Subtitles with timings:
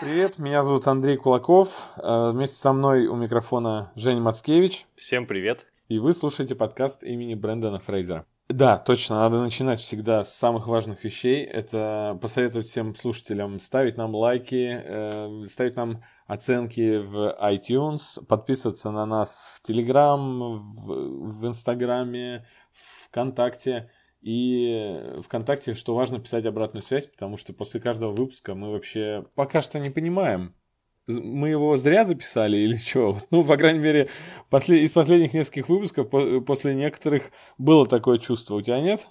[0.00, 1.68] Привет, меня зовут Андрей Кулаков.
[1.96, 4.86] Э, Вместе со мной у микрофона Женя Мацкевич.
[4.96, 5.66] Всем привет.
[5.88, 8.26] И вы слушаете подкаст имени Брэндона Фрейзера.
[8.48, 11.44] Да, точно, надо начинать всегда с самых важных вещей.
[11.44, 19.06] Это посоветовать всем слушателям ставить нам лайки, э, ставить нам оценки в iTunes, подписываться на
[19.06, 22.44] нас в Telegram, в, в Инстаграме,
[23.06, 23.88] ВКонтакте.
[24.22, 29.62] И ВКонтакте, что важно, писать обратную связь, потому что после каждого выпуска мы вообще пока
[29.62, 30.54] что не понимаем,
[31.08, 33.18] мы его зря записали или что?
[33.30, 34.08] Ну, по крайней мере,
[34.48, 38.54] после, из последних нескольких выпусков по, после некоторых было такое чувство.
[38.54, 39.08] У тебя нет?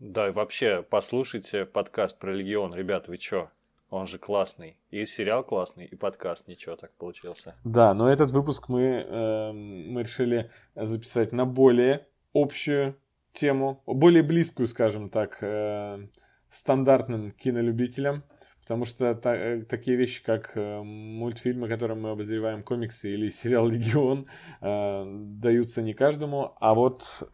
[0.00, 2.74] Да, и вообще, послушайте подкаст про Легион.
[2.74, 3.50] Ребята, вы чё?
[3.90, 4.76] Он же классный.
[4.90, 7.54] И сериал классный, и подкаст ничего так получился.
[7.64, 12.96] Да, но этот выпуск мы, э, мы решили записать на более общую
[13.38, 16.08] тему, более близкую, скажем так, э,
[16.50, 18.24] стандартным кинолюбителям.
[18.62, 23.68] Потому что та, э, такие вещи, как э, мультфильмы, которые мы обозреваем, комиксы или сериал
[23.68, 24.26] «Легион»,
[24.60, 26.54] э, даются не каждому.
[26.60, 27.30] А вот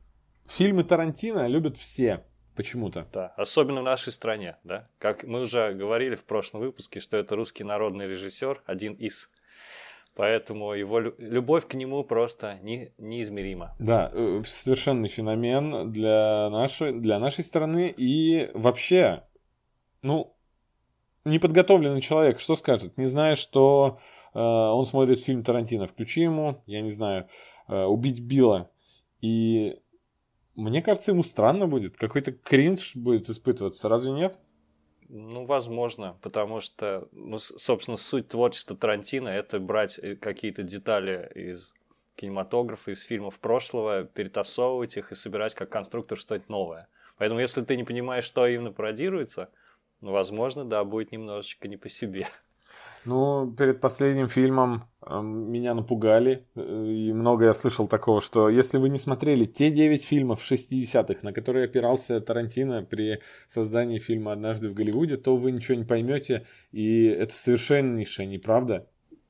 [0.47, 3.09] фильмы Тарантино любят все почему-то.
[3.13, 4.89] Да, особенно в нашей стране, да.
[4.99, 9.29] Как мы уже говорили в прошлом выпуске, что это русский народный режиссер, один из.
[10.17, 13.75] Поэтому его любовь к нему просто не, неизмерима.
[13.81, 17.93] Да, э, совершенный феномен для нашей, для нашей страны.
[17.97, 19.25] И вообще,
[20.03, 20.37] ну,
[21.25, 22.97] неподготовленный человек, что скажет?
[22.97, 23.99] Не зная, что
[24.35, 27.27] э, он смотрит фильм Тарантино, включи ему, я не знаю,
[27.67, 28.71] э, убить Билла.
[29.21, 29.81] И
[30.55, 31.97] мне кажется, ему странно будет.
[31.97, 34.39] Какой-то кринж будет испытываться, разве нет?
[35.09, 41.75] Ну, возможно, потому что, ну, собственно, суть творчества Тарантино– это брать э, какие-то детали из
[42.17, 46.89] кинематографа, из фильмов прошлого, перетасовывать их и собирать как конструктор что-то новое.
[47.19, 49.51] Поэтому, если ты не понимаешь, что именно пародируется,
[50.01, 52.29] ну, возможно, да, будет немножечко не по себе.
[53.05, 58.99] Ну, перед последним фильмом меня напугали, и много я слышал такого, что если вы не
[58.99, 65.17] смотрели те 9 фильмов 60-х, на которые опирался Тарантино при создании фильма «Однажды в Голливуде»,
[65.17, 68.87] то вы ничего не поймете, и это совершеннейшая неправда.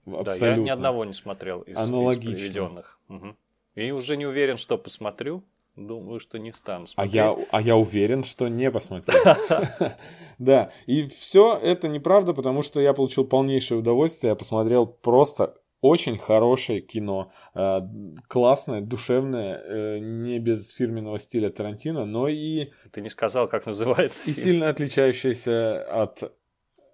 [0.06, 0.34] Абсолютно.
[0.34, 3.00] Да, я ни одного не смотрел из, из приведенных.
[3.08, 3.36] Угу.
[3.76, 5.44] И уже не уверен, что посмотрю,
[5.76, 7.14] Думаю, что не стану смотреть.
[7.14, 9.18] А я, а я уверен, что не посмотрю.
[10.38, 14.30] Да, и все это неправда, потому что я получил полнейшее удовольствие.
[14.30, 17.30] Я посмотрел просто очень хорошее кино.
[17.54, 17.80] Э,
[18.26, 22.70] классное, душевное, э, не без фирменного стиля Тарантино, но и...
[22.90, 24.22] Ты не сказал, как называется.
[24.30, 26.32] И сильно отличающееся от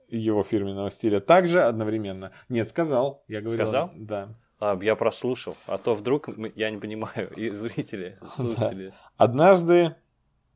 [0.09, 1.21] его фирменного стиля.
[1.21, 2.33] Также одновременно.
[2.49, 3.23] Нет, сказал.
[3.29, 3.65] Я говорил.
[3.65, 3.93] Сказал?
[3.95, 4.35] Да.
[4.59, 5.57] А, я прослушал.
[5.69, 8.93] А то вдруг я не понимаю, и зрители, слушатели.
[9.17, 9.95] Однажды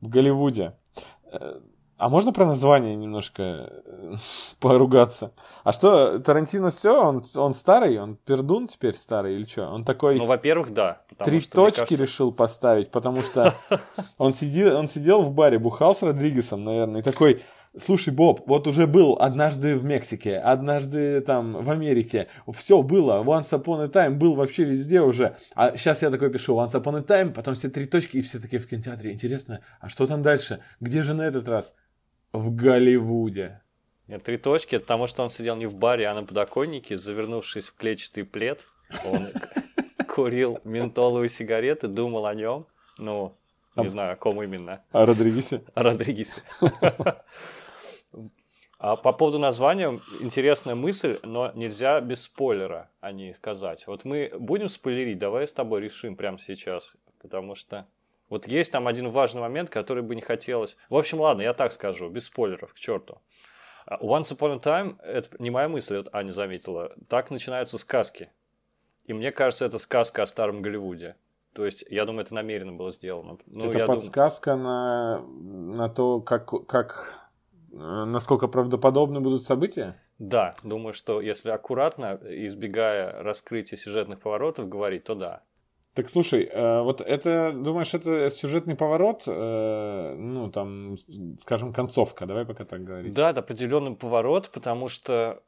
[0.01, 0.73] в Голливуде.
[1.97, 3.41] А можно про название немножко
[3.85, 4.15] э,
[4.59, 5.31] поругаться?
[5.63, 9.69] А что, Тарантино все, он, он старый, он пердун теперь старый или что?
[9.69, 10.17] Он такой...
[10.17, 11.01] Ну, во-первых, да.
[11.23, 12.03] Три что, точки кажется...
[12.03, 13.53] решил поставить, потому что
[14.17, 17.41] он сидел, он сидел в баре, бухал с Родригесом, наверное, и такой,
[17.77, 22.29] Слушай, Боб, вот уже был однажды в Мексике, однажды там в Америке.
[22.53, 23.21] Все было.
[23.21, 25.35] Once upon a time был вообще везде уже.
[25.55, 28.39] А сейчас я такой пишу Once upon a time, потом все три точки, и все
[28.39, 29.11] такие в кинотеатре.
[29.11, 30.61] Интересно, а что там дальше?
[30.79, 31.75] Где же на этот раз?
[32.35, 33.61] В Голливуде.
[34.07, 37.69] Нет, три точки, это потому что он сидел не в баре, а на подоконнике, завернувшись
[37.69, 38.65] в клетчатый плед.
[39.05, 39.29] Он
[40.07, 42.67] курил ментоловые сигареты, думал о нем.
[42.97, 43.37] Ну,
[43.77, 44.83] не знаю, о ком именно.
[44.91, 45.63] О Родригесе?
[45.75, 46.43] О Родригесе.
[48.77, 53.87] А по поводу названия интересная мысль, но нельзя без спойлера о ней сказать.
[53.87, 57.87] Вот мы будем спойлерить, давай с тобой решим прямо сейчас, потому что
[58.29, 60.77] вот есть там один важный момент, который бы не хотелось.
[60.89, 63.21] В общем, ладно, я так скажу, без спойлеров, к черту.
[63.87, 68.31] Once Upon a Time, это не моя мысль, вот Аня заметила, так начинаются сказки.
[69.05, 71.15] И мне кажется, это сказка о старом Голливуде.
[71.53, 73.37] То есть, я думаю, это намеренно было сделано.
[73.45, 74.63] Ну, это подсказка дум...
[74.63, 77.25] на, на то, как, как
[77.75, 79.99] Э, насколько правдоподобны будут события?
[80.17, 85.43] Да, думаю, что если аккуратно, избегая раскрытия сюжетных поворотов, говорить, то да.
[85.95, 90.97] Так слушай, э, вот это, думаешь, это сюжетный поворот, э, ну там,
[91.39, 93.13] скажем, концовка, давай пока так говорить.
[93.13, 95.41] Да, это определенный поворот, потому что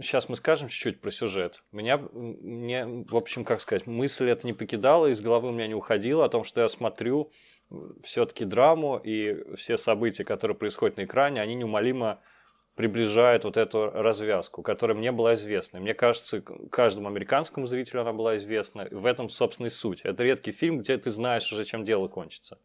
[0.00, 1.64] сейчас мы скажем чуть-чуть про сюжет.
[1.72, 5.74] Меня, мне, в общем, как сказать, мысль это не покидала, из головы у меня не
[5.74, 7.32] уходила о том, что я смотрю
[8.04, 12.20] все-таки драму и все события, которые происходят на экране, они неумолимо
[12.78, 15.80] приближают вот эту развязку, которая мне была известна.
[15.80, 16.40] Мне кажется,
[16.70, 18.86] каждому американскому зрителю она была известна.
[18.92, 20.02] В этом, собственно, и суть.
[20.02, 22.60] Это редкий фильм, где ты знаешь уже, чем дело кончится.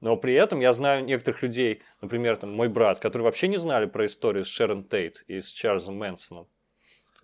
[0.00, 3.86] Но при этом я знаю некоторых людей, например, там, мой брат, которые вообще не знали
[3.86, 6.46] про историю с Шерон Тейт и с Чарльзом Мэнсоном.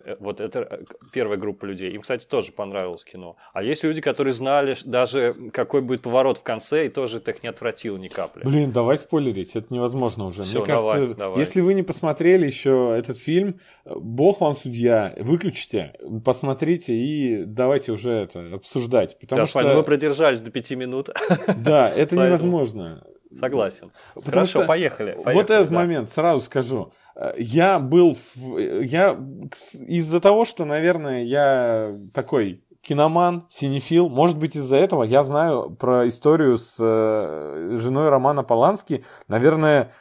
[0.03, 1.91] Э, вот это э, первая группа людей.
[1.91, 3.37] Им, кстати, тоже понравилось кино.
[3.53, 7.43] А есть люди, которые знали даже, какой будет поворот в конце, и тоже это их
[7.43, 8.43] не отвратило ни капли.
[8.43, 10.43] Блин, давай спойлерить, это невозможно уже.
[10.43, 11.39] Всё, Мне кажется, давай, давай.
[11.39, 15.93] если вы не посмотрели еще этот фильм, бог вам судья, выключите,
[16.23, 19.17] посмотрите и давайте уже это обсуждать.
[19.19, 21.09] Потому Да, что, Пань, мы продержались до пяти минут.
[21.57, 23.03] да, это невозможно.
[23.39, 23.91] Согласен.
[24.13, 25.17] Потому Хорошо, что поехали.
[25.17, 25.75] вот этот да.
[25.75, 26.93] момент, сразу скажу.
[27.37, 28.15] Я был...
[28.35, 29.17] в- Я
[29.87, 36.07] из-за того, что, наверное, я такой киноман, синефил, может быть, из-за этого я знаю про
[36.07, 39.91] историю с э, женой Романа Полански, наверное,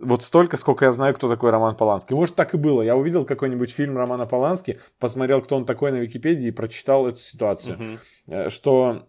[0.00, 2.14] вот столько, сколько я знаю, кто такой Роман Полански.
[2.14, 2.80] Может, так и было.
[2.80, 7.18] Я увидел какой-нибудь фильм Романа Полански, посмотрел, кто он такой на Википедии и прочитал эту
[7.18, 7.98] ситуацию.
[8.26, 9.02] Э, что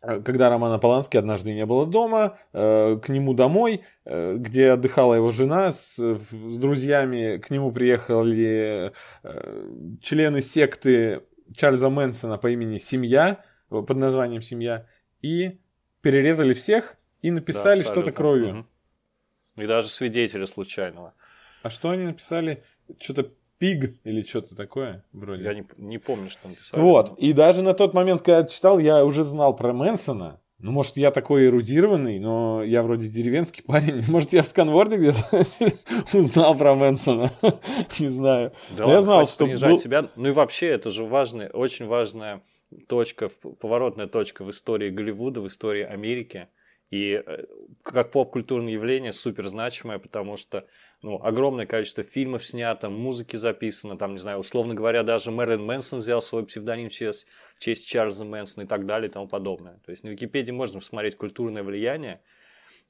[0.00, 5.30] когда Романа Полански однажды не было дома, э, к нему домой, э, где отдыхала его
[5.30, 8.92] жена с, с друзьями, к нему приехали
[9.22, 11.22] э, члены секты
[11.54, 14.86] Чарльза Мэнсона по имени «Семья», э, под названием «Семья»,
[15.20, 15.60] и
[16.00, 18.66] перерезали всех и написали Да, что-то кровью.
[19.56, 21.14] И даже свидетеля случайного.
[21.62, 22.64] А что они написали?
[22.98, 23.30] Что-то
[23.60, 25.44] пиг или что-то такое вроде.
[25.44, 26.80] Я не, не помню, что написали.
[26.80, 27.16] Вот.
[27.18, 30.40] И даже на тот момент, когда я читал, я уже знал про Мэнсона.
[30.58, 34.02] Ну, может, я такой эрудированный, но я вроде деревенский парень.
[34.08, 35.44] Может, я в сканворде где-то
[36.18, 37.30] узнал про Мэнсона.
[37.98, 38.52] Не знаю.
[38.76, 40.08] Да я знал, что был- себя.
[40.16, 42.42] Ну и вообще, это же важная, очень важная
[42.88, 43.28] точка,
[43.60, 46.48] поворотная точка в истории Голливуда, в истории Америки.
[46.90, 47.44] И э,
[47.84, 50.66] как поп-культурное явление супер значимое, потому что
[51.02, 56.00] ну, огромное количество фильмов снято, музыки записано, там, не знаю, условно говоря, даже Мэрилин Мэнсон
[56.00, 59.78] взял свой псевдоним в честь, в честь Чарльза Мэнсона и так далее и тому подобное.
[59.86, 62.22] То есть на Википедии можно посмотреть культурное влияние,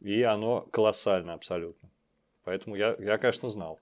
[0.00, 1.90] и оно колоссальное абсолютно.
[2.44, 3.80] Поэтому я, я конечно, знал.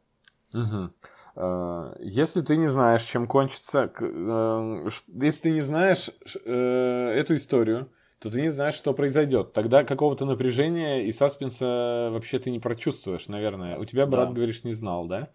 [1.36, 4.88] Э, Если ты не знаешь, чем кончится, э,
[5.22, 6.10] если ты не знаешь
[6.44, 7.88] эту историю,
[8.20, 9.52] то ты не знаешь, что произойдет.
[9.52, 13.78] Тогда какого-то напряжения и саспенса вообще ты не прочувствуешь, наверное.
[13.78, 14.34] У тебя брат, Да.
[14.34, 15.30] говоришь, не знал, да?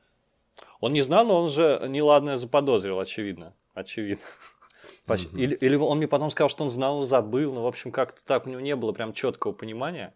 [0.80, 3.54] Он не знал, но он же неладное заподозрил, очевидно.
[3.74, 4.24] Очевидно.
[5.08, 5.38] Мгм.
[5.38, 7.54] Или, или он мне потом сказал, что он знал, но забыл.
[7.54, 10.14] Ну, в общем, как-то так у него не было прям четкого понимания,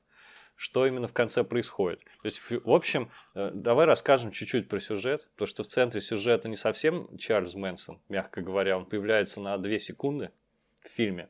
[0.55, 1.99] что именно в конце происходит.
[1.99, 6.47] То есть, в общем, э, давай расскажем чуть-чуть про сюжет, потому что в центре сюжета
[6.49, 10.31] не совсем Чарльз Мэнсон, мягко говоря, он появляется на 2 секунды
[10.81, 11.29] в фильме.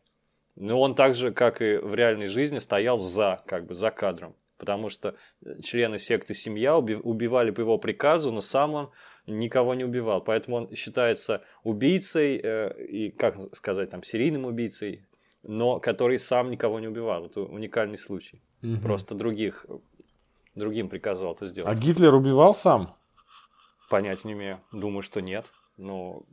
[0.60, 4.36] Но он так же, как и в реальной жизни, стоял за, как бы, за кадром.
[4.58, 5.16] Потому что
[5.46, 8.90] э, члены секты «Семья» уби- убивали по его приказу, но сам он
[9.28, 10.20] никого не убивал.
[10.22, 15.06] Поэтому он считается убийцей э, и, как сказать, там, серийным убийцей,
[15.44, 17.28] но который сам никого не убивал.
[17.28, 18.42] Это уникальный случай.
[18.64, 18.82] Мгм.
[18.82, 19.68] Просто других,
[20.56, 21.72] другим приказывал это сделать.
[21.72, 22.96] А Гитлер убивал сам?
[23.92, 24.60] Понять не имею.
[24.72, 25.46] Думаю, что нет.
[25.78, 26.24] Но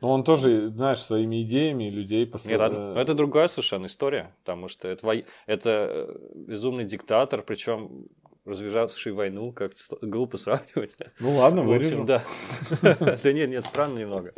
[0.00, 2.50] Ну, он тоже, знаешь, своими идеями людей посыл...
[2.52, 8.06] Нет, это, это другая совершенно история, потому что это, вой- это э, безумный диктатор, причем
[8.44, 9.72] развязавший войну, как
[10.02, 10.96] глупо сравнивать.
[11.18, 12.02] Ну ладно, В вырежу.
[12.02, 12.22] общем, да.
[13.22, 14.32] Да нет, нет, странно немного.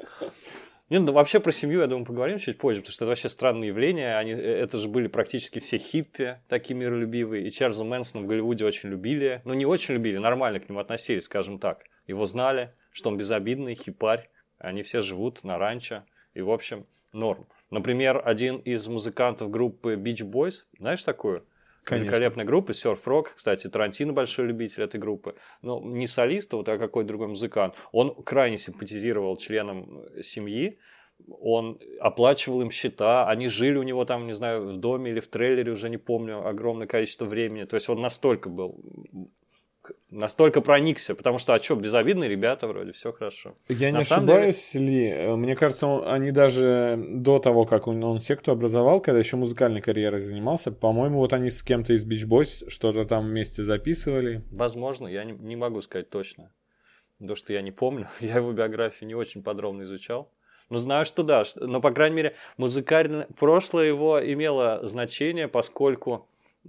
[0.90, 3.68] Нет, ну вообще про семью, я думаю, поговорим чуть позже, потому что это вообще странное
[3.68, 4.16] явление.
[4.16, 7.46] Они, э, это же были практически все хиппи, такие миролюбивые.
[7.46, 9.42] И Чарльза Мэнсона в Голливуде очень любили.
[9.44, 11.84] Ну, не очень любили, нормально к нему относились, скажем так.
[12.06, 14.30] Его знали, что он безобидный, хипарь.
[14.58, 16.04] Они все живут на ранчо.
[16.34, 17.46] И, в общем, норм.
[17.70, 21.44] Например, один из музыкантов группы Beach Boys, знаешь такую?
[21.84, 22.04] Конечно.
[22.04, 23.28] Великолепная группа, Surf Rock.
[23.36, 25.36] Кстати, Тарантино большой любитель этой группы.
[25.62, 27.76] Но не солист, вот, а какой-то другой музыкант.
[27.92, 30.78] Он крайне симпатизировал членам э, семьи.
[31.40, 33.26] Он оплачивал им счета.
[33.26, 36.46] Они жили у него там, не знаю, в доме или в трейлере, уже не помню,
[36.46, 37.64] огромное количество времени.
[37.64, 38.78] То есть он настолько был
[40.10, 43.54] настолько проникся, потому что, а что, безобидные ребята вроде, все хорошо.
[43.68, 45.08] Я На не ошибаюсь ли?
[45.08, 49.36] Э, Мне кажется, он- они даже до того, как он, он секту образовал, когда еще
[49.36, 54.42] музыкальной карьерой занимался, по-моему, вот они с кем-то из Beach Boys что-то там вместе записывали.
[54.50, 56.52] Возможно, я не, не могу сказать точно.
[57.26, 58.06] То, что я не помню.
[58.20, 60.30] Я его биографию не очень подробно изучал.
[60.70, 61.44] Но знаю, что да.
[61.56, 66.28] но, по крайней мере, музыкальное прошлое его имело значение, поскольку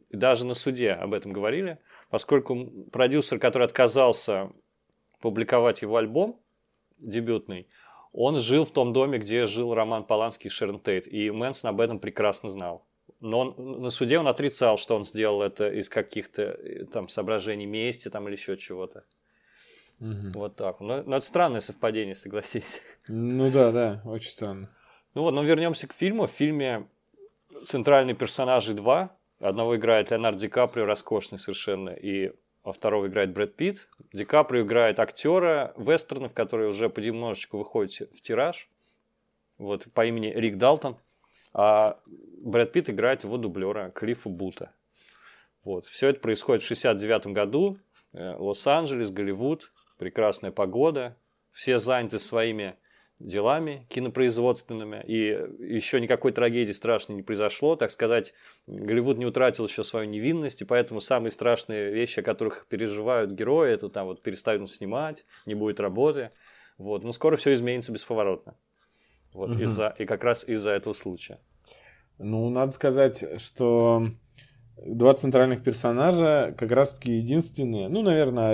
[0.10, 1.78] даже на суде об этом говорили,
[2.10, 4.52] поскольку продюсер, который отказался
[5.22, 6.40] публиковать его альбом
[6.98, 7.68] дебютный,
[8.12, 11.82] он жил в том доме, где жил Роман Поланский и Шерон Тейт, и Мэнсон об
[11.82, 12.86] этом прекрасно знал.
[13.20, 17.66] Но он, на суде он отрицал, что он сделал это из каких-то э, там соображений
[17.66, 19.04] мести там, или еще чего-то.
[20.00, 20.32] Мгм.
[20.34, 20.80] Вот так.
[20.80, 22.82] Но, но это странное совпадение, согласись.
[23.08, 24.70] Ну да, да, очень странно.
[25.14, 26.28] Ну вот, но вернемся к фильму.
[26.28, 26.88] В фильме
[27.66, 29.18] центральные персонажи два.
[29.40, 33.88] Одного играет Леонард Ди Каприо, роскошный совершенно, и а второго играет Брэд Питт.
[34.12, 38.70] Ди Каприо играет актера вестернов, который уже понемножечку выходит в тираж.
[39.58, 40.98] Вот, по имени Рик Далтон.
[41.54, 42.00] А
[42.44, 44.74] Брэд Питт играет его дублера Клиффа Бута.
[45.64, 45.86] Вот.
[45.86, 47.80] Все это происходит в 69 году.
[48.14, 51.18] Э, Лос-Анджелес, Голливуд, прекрасная погода.
[51.52, 52.76] Все заняты своими
[53.20, 55.18] делами кинопроизводственными, и
[55.74, 58.34] еще никакой трагедии страшной не произошло, так сказать,
[58.66, 63.72] Голливуд не утратил еще свою невинность, и поэтому самые страшные вещи, о которых переживают герои,
[63.72, 66.32] это там вот перестают снимать, не будет работы,
[66.78, 68.56] вот, но скоро все изменится бесповоротно,
[69.34, 69.64] вот, угу.
[69.64, 71.40] из-за, и как раз из-за этого случая.
[72.20, 74.08] Ну, надо сказать, что
[74.86, 78.54] два центральных персонажа как раз-таки единственные, ну, наверное,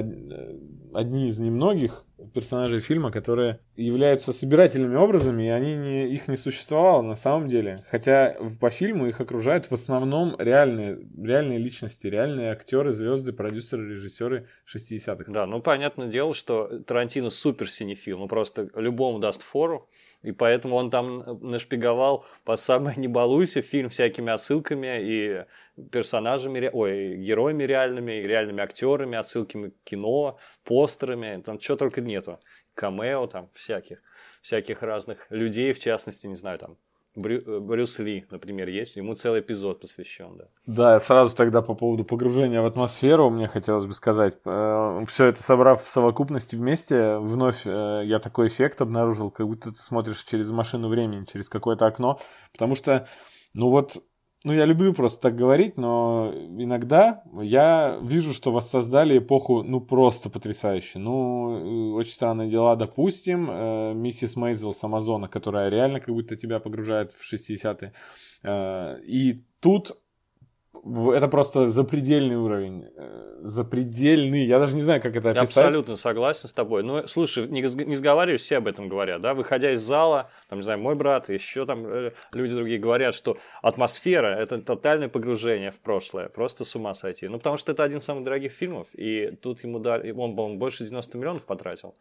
[0.94, 7.01] одни из немногих персонажей фильма, которые являются собирательными образами, и они не, их не существовало
[7.01, 7.79] на самом деле.
[7.89, 14.48] Хотя по фильму их окружают в основном реальные, реальные личности, реальные актеры, звезды, продюсеры, режиссеры
[14.74, 15.32] 60-х.
[15.32, 19.89] Да, ну понятное дело, что Тарантино супер синефил, ну просто любому даст фору.
[20.25, 25.46] И поэтому он там нашпиговал по самой не балуйся фильм всякими отсылками и
[25.91, 32.39] персонажами, ой, героями реальными, реальными актерами, отсылками к кино, постерами, там что только нету.
[32.74, 34.01] Камео там всяких,
[34.41, 36.77] всяких разных людей, в частности, не знаю, там
[37.15, 40.45] Брю, э, Брюс Ли, например, есть, ему целый эпизод посвящен, да.
[40.65, 44.38] Да, сразу тогда по поводу погружения в атмосферу мне хотелось бы сказать.
[44.45, 49.69] Э, Все это собрав в совокупности вместе, вновь э, я такой эффект обнаружил, как будто
[49.72, 52.19] ты смотришь через машину времени, через какое-то окно,
[52.51, 53.07] потому что,
[53.53, 53.98] ну вот,
[54.45, 60.29] ну, я люблю просто так говорить, но иногда я вижу, что воссоздали эпоху, ну, просто
[60.29, 60.99] потрясающе.
[60.99, 66.59] Ну, очень странные дела, допустим, э, миссис Мейзел с Амазона, которая реально как будто тебя
[66.59, 67.91] погружает в 60-е.
[68.43, 69.97] Э, и тут
[70.85, 72.85] это просто запредельный уровень.
[72.95, 74.45] Э, запредельный.
[74.45, 75.55] Я даже не знаю, как это описать.
[75.55, 76.83] Я абсолютно согласен с тобой.
[76.83, 79.33] Но, слушай, не, не сговариваюсь, все об этом говорят, да?
[79.33, 83.37] Выходя из зала, там, не знаю, мой брат, еще там э, люди другие говорят, что
[83.63, 86.29] атмосфера– это тотальное погружение в прошлое.
[86.29, 87.27] Просто с ума сойти.
[87.27, 90.11] Ну, потому что это один из самых дорогих фильмов, и тут ему дали...
[90.11, 91.95] Он, он больше 90 миллионов потратил.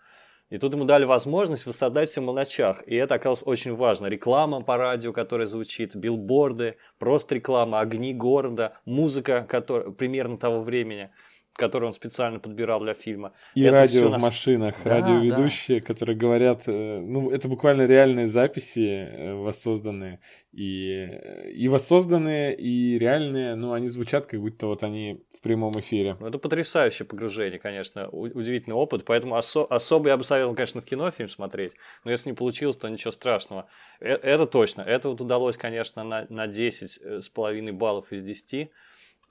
[0.55, 2.85] И тут ему дали возможность воссоздать все в мелочах.
[2.87, 4.07] И это оказалось очень важно.
[4.07, 11.11] Реклама по радио, которая звучит, билборды, просто реклама, огни города, музыка которая, примерно того времени
[11.55, 13.33] который он специально подбирал для фильма.
[13.55, 14.23] И это радио в нас...
[14.23, 15.87] машинах, да, радиоведущие, да.
[15.87, 20.21] которые говорят, э, ну, это буквально реальные записи э, воссозданные,
[20.53, 25.79] и, э, и воссозданные, и реальные, ну, они звучат, как будто вот они в прямом
[25.79, 26.17] эфире.
[26.19, 30.85] Ну, это потрясающее погружение, конечно, удивительный опыт, поэтому осо- особо я бы советовал, конечно, в
[30.85, 33.69] кино фильм смотреть, но если не получилось, то ничего страшного.
[34.01, 38.71] Это точно, это вот удалось, конечно, на, на 10 с половиной баллов из 10,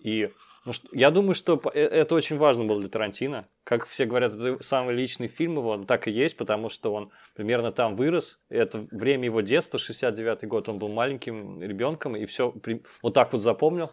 [0.04, 0.30] и
[0.66, 3.48] ну, что, я думаю, что э, это очень важно было для Тарантино.
[3.66, 7.72] Как все говорят, это самый личный фильм его, так и есть, потому что он примерно
[7.72, 8.40] там вырос.
[8.50, 12.54] Это время его детства, 69-й год, он был маленьким ребенком, и все
[13.02, 13.92] вот так вот запомнил.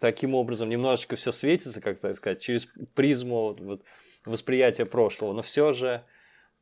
[0.00, 3.82] Таким образом, немножечко все светится, как так сказать, через призму вот,
[4.24, 5.32] восприятия прошлого.
[5.32, 6.04] Но все же,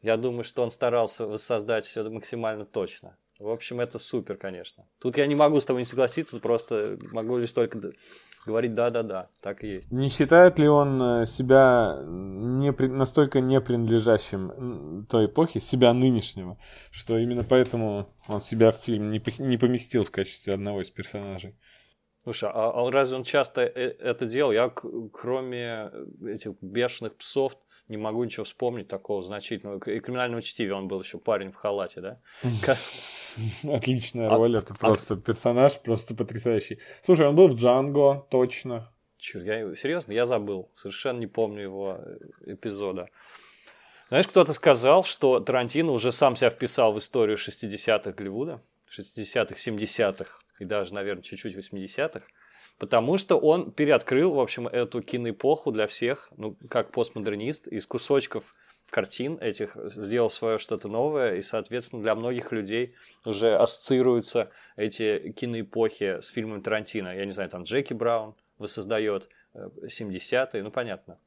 [0.03, 3.17] я думаю, что он старался воссоздать все максимально точно.
[3.39, 4.85] В общем, это супер, конечно.
[4.99, 7.93] Тут я не могу с тобой не согласиться, просто могу лишь только
[8.47, 9.93] говорить да-да-да, так и есть.
[9.93, 16.57] Не считает ли он э, себя не, настолько не принадлежащим той эпохи, себя нынешнего,
[16.91, 21.57] что именно поэтому он себя в фильм не, не поместил в качестве одного из персонажей?
[22.23, 24.53] Слушай, а, а разве он часто э, это делал?
[24.53, 24.71] Я,
[25.13, 25.91] кроме
[26.25, 29.79] этих бешеных псов, не могу ничего вспомнить такого значительного.
[29.91, 32.21] И криминального чтивия он был еще парень в халате, да?
[33.65, 36.79] Отличная роль, это просто персонаж, просто потрясающий.
[37.03, 38.91] Слушай, он был в Джанго, точно.
[39.19, 40.71] Черт, я, серьезно, я забыл.
[40.77, 43.09] Совершенно не помню его э, эпизода.
[44.09, 48.63] Знаешь, кто-то сказал, что Тарантино уже сам себя вписал в историю 60-х Голливуда,
[48.97, 52.23] 60-х, 70-х и даже, наверное, чуть-чуть 80-х,
[52.79, 58.55] потому что он переоткрыл, в общем, эту киноэпоху для всех, ну, как постмодернист, из кусочков
[58.91, 66.21] картин этих сделал свое что-то новое, и, соответственно, для многих людей уже ассоциируются эти киноэпохи
[66.21, 67.17] с фильмом Тарантино.
[67.17, 71.19] Я не знаю, там Джеки Браун воссоздает 70-е, э, ну, понятно,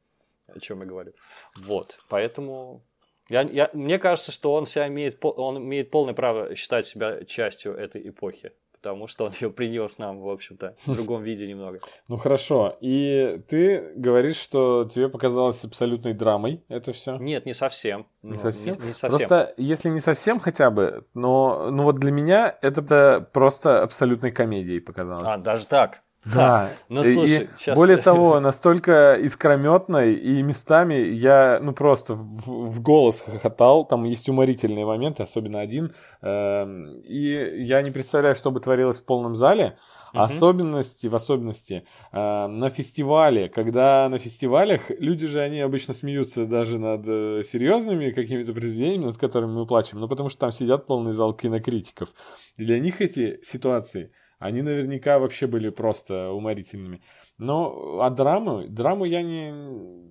[0.47, 1.13] о чем я говорю.
[1.57, 2.81] Вот, поэтому
[3.27, 7.75] я, я, мне кажется, что он себя имеет, он имеет полное право считать себя частью
[7.75, 11.79] этой эпохи потому что он ее принес нам, в общем-то, в другом виде немного.
[12.07, 12.77] Ну хорошо.
[12.81, 17.17] И ты говоришь, что тебе показалось абсолютной драмой это все?
[17.17, 18.07] Нет, не совсем.
[18.21, 18.75] Не ну, совсем?
[18.79, 19.09] Не, не совсем.
[19.09, 24.79] Просто если не совсем хотя бы, но ну вот для меня это просто абсолютной комедией
[24.79, 25.33] показалось.
[25.33, 26.01] А, даже так?
[26.25, 27.77] Да, ну слушай, и сейчас...
[27.77, 34.27] более того, настолько искрометной и местами я, ну просто в, в голос хохотал, там есть
[34.27, 39.77] уморительные моменты, особенно один, э, и я не представляю, что бы творилось в полном зале,
[40.13, 40.23] Угу.
[40.23, 46.79] Особенности, в особенности э, на фестивале, когда на фестивалях люди же, они обычно смеются даже
[46.79, 51.11] над э, серьезными какими-то произведениями, над которыми мы плачем, ну потому что там сидят полный
[51.11, 52.09] зал кинокритиков.
[52.57, 57.01] И для них эти ситуации они наверняка вообще были просто уморительными.
[57.37, 59.51] Но а драму, драму я не...
[59.51, 60.09] Ну,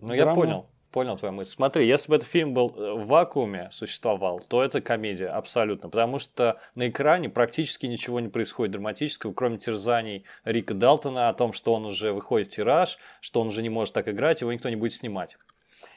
[0.00, 0.14] драму...
[0.14, 0.70] я понял.
[0.92, 1.50] Понял твою мысль.
[1.50, 5.90] Смотри, если бы этот фильм был в вакууме, существовал, то это комедия, абсолютно.
[5.90, 11.52] Потому что на экране практически ничего не происходит драматического, кроме терзаний Рика Далтона о том,
[11.52, 14.70] что он уже выходит в тираж, что он уже не может так играть, его никто
[14.70, 15.36] не будет снимать.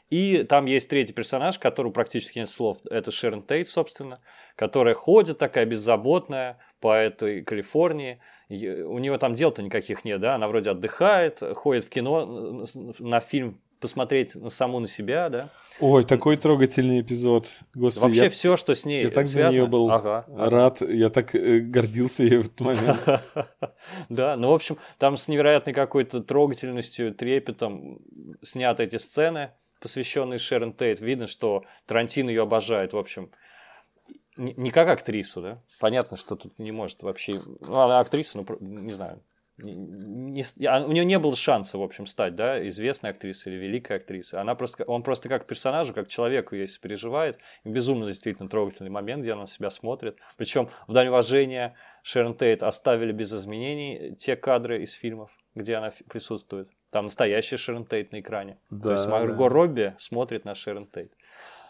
[0.10, 2.80] И там есть третий персонаж, который практически нет слов.
[2.90, 4.20] Это Шерон Тейт, собственно,
[4.56, 8.20] которая ходит такая беззаботная по этой Калифорнии.
[8.50, 10.36] У нее там дел-то никаких нет, да?
[10.36, 12.66] Она вроде отдыхает, ходит в кино
[13.00, 15.50] на фильм посмотреть саму на себя, да.
[15.80, 17.48] Ой, такой трогательный эпизод.
[17.74, 19.52] Господи, Вообще я, все, что с ней Я так связано.
[19.52, 20.92] за нее был ага, рад, ага.
[20.92, 23.00] я так э, гордился ей в этот момент.
[24.10, 28.00] Да, ну, в общем, там с невероятной какой-то трогательностью, трепетом
[28.42, 31.00] сняты эти сцены, посвященные Шерон Тейт.
[31.00, 33.32] Видно, что Тарантино ее обожает, в общем.
[34.40, 35.64] Не как актрису, да?
[35.80, 37.42] Понятно, что тут не может вообще...
[37.60, 39.22] Ну, она актриса, ну, не знаю,
[39.62, 43.98] не, а, у нее не было шанса, в общем, стать, да, известной актрисой или великой
[43.98, 44.40] актрисой.
[44.40, 47.40] Она просто, он просто как персонажу, как человеку, если переживает.
[47.64, 50.18] Безумно действительно трогательный момент, где она на себя смотрит.
[50.38, 55.92] Причем в дань уважения Шерон Тейт оставили без изменений те кадры из фильмов, где она
[56.10, 56.70] присутствует.
[56.92, 58.58] Там настоящая Шерон Тейт на экране.
[58.70, 59.50] Да, То есть Марго да.
[59.50, 61.14] Робби смотрит на Шерон Тейт.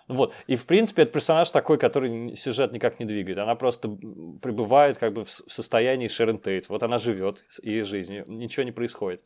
[0.10, 0.34] Вот.
[0.48, 3.38] И, в принципе, это персонаж такой, который сюжет никак не двигает.
[3.38, 6.68] Она просто пребывает как бы в состоянии Шерон Тейт.
[6.68, 9.22] Вот она живет ее жизнью, ничего не происходит.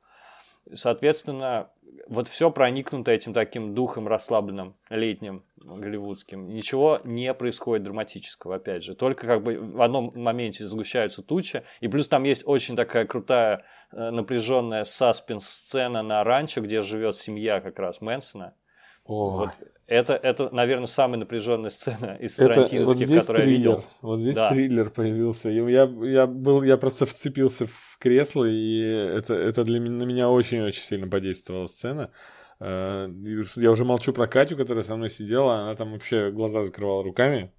[0.73, 1.69] Соответственно,
[2.07, 6.49] вот все проникнуто этим таким духом расслабленным, летним, голливудским.
[6.49, 8.93] Ничего не происходит драматического, опять же.
[8.93, 11.63] Только как бы в одном моменте сгущаются тучи.
[11.79, 17.61] И плюс там есть очень такая крутая э, напряженная саспенс-сцена на ранчо, где живет семья
[17.61, 18.53] как раз Мэнсона.
[19.05, 19.37] О.
[19.37, 19.49] Вот
[19.87, 23.83] это, это, наверное, самая напряженная сцена из тарантиновских, вот которую я видел.
[24.01, 24.49] Вот здесь да.
[24.49, 25.49] триллер появился.
[25.49, 30.29] Я, я, был, я просто вцепился в кресло, и это, это для меня, на меня
[30.29, 32.11] очень-очень сильно подействовала сцена.
[32.59, 33.09] Э,
[33.57, 37.51] я уже молчу про Катю, которая со мной сидела, она там вообще глаза закрывала руками.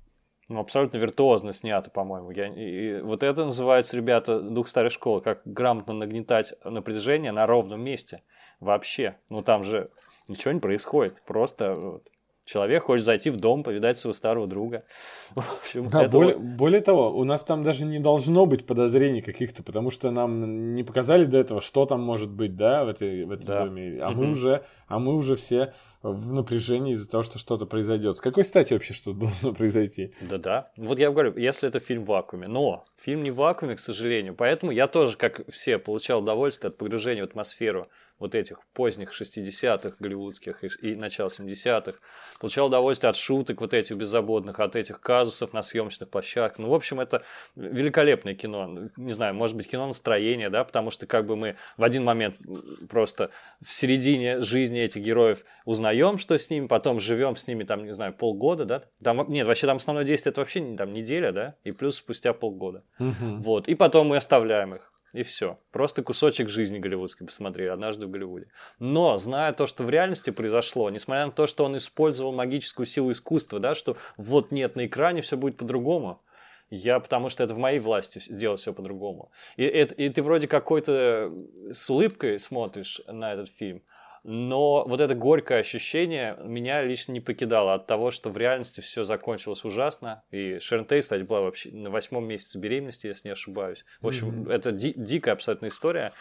[0.49, 2.31] Ну, абсолютно виртуозно снято, по-моему.
[2.31, 7.83] Я, и вот это называется, ребята, дух старой школы, как грамотно нагнетать напряжение на ровном
[7.83, 8.23] месте.
[8.61, 9.17] Вообще.
[9.31, 9.91] Ну, там же
[10.29, 11.23] ничего не происходит.
[11.25, 12.09] Просто вот,
[12.47, 14.85] Человек хочет зайти в дом, повидать своего старого друга.
[15.35, 16.21] В общем, да, этого...
[16.21, 20.75] более, более того, у нас там даже не должно быть подозрений каких-то, потому что нам
[20.75, 23.65] не показали до этого, что там может быть, да, в, этой, в этом да.
[23.65, 23.99] доме.
[24.03, 24.19] А, угу.
[24.19, 28.19] мы уже, а мы уже все в напряжении из-за того, что что-то произойдет.
[28.19, 30.13] С какой стати вообще что должно произойти?
[30.21, 30.71] Да-да.
[30.77, 32.47] Вот я говорю, если это фильм в вакууме.
[32.47, 34.35] Но фильм не в вакууме, к сожалению.
[34.35, 37.87] Поэтому я тоже, как все, получал удовольствие от погружения в атмосферу
[38.19, 41.99] вот этих поздних 60-х голливудских и, и начала 70-х.
[42.39, 46.59] Получал удовольствие от шуток вот этих беззаботных, от этих казусов на съемочных площадках.
[46.59, 47.25] Ну, в общем, это
[47.57, 48.89] великолепное кино.
[48.97, 52.37] Не знаю, может быть, кино настроения, да, потому что как бы мы в один момент
[52.89, 57.85] просто в середине жизни этих героев узнаем, что с ними, потом живем с ними, там,
[57.85, 58.83] не знаю, полгода, да.
[59.03, 62.85] Там, нет, вообще там основное действие это вообще там неделя, да, и плюс спустя полгода.
[62.99, 63.37] Угу.
[63.39, 63.69] Вот.
[63.69, 65.61] И потом мы оставляем их и все.
[65.71, 68.49] Просто кусочек жизни голливудской посмотрели однажды в Голливуде.
[68.81, 73.13] Но, зная то, что в реальности произошло, несмотря на то, что он использовал магическую силу
[73.13, 76.21] искусства, да, что вот нет, на экране все будет по-другому,
[76.69, 79.31] я, потому что это в моей власти сделать все по-другому.
[79.57, 81.33] И, и, и ты вроде какой-то
[81.73, 83.83] с улыбкой смотришь на этот фильм,
[84.25, 89.05] но вот это горькое ощущение меня лично не покидало от того, что в реальности все
[89.05, 90.23] закончилось ужасно.
[90.31, 93.85] И Шерон Тей, кстати, была вообще на восьмом месяце беременности, если не ошибаюсь.
[94.01, 94.53] В общем, mm-hmm.
[94.53, 96.15] это ди- дикая абсолютно история.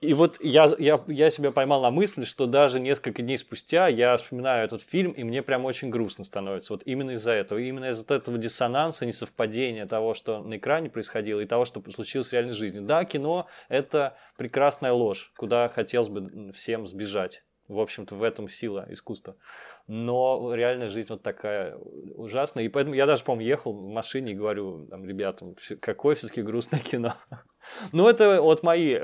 [0.00, 4.16] И вот я, я, я себя поймал на мысли, что даже несколько дней спустя я
[4.16, 6.74] вспоминаю этот фильм, и мне прям очень грустно становится.
[6.74, 7.58] Вот именно из-за этого.
[7.58, 12.32] Именно из-за этого диссонанса, несовпадения того, что на экране происходило, и того, что случилось в
[12.32, 12.80] реальной жизни.
[12.80, 17.42] Да, кино— это прекрасная ложь, куда хотелось бы всем сбежать.
[17.68, 19.34] В общем-то, в этом сила искусства
[19.88, 22.64] но реальная жизнь вот такая ужасная.
[22.64, 26.80] И поэтому я даже, по-моему, ехал в машине и говорю там, ребятам, какое все-таки грустное
[26.80, 27.14] кино.
[27.92, 28.98] Ну, это вот мои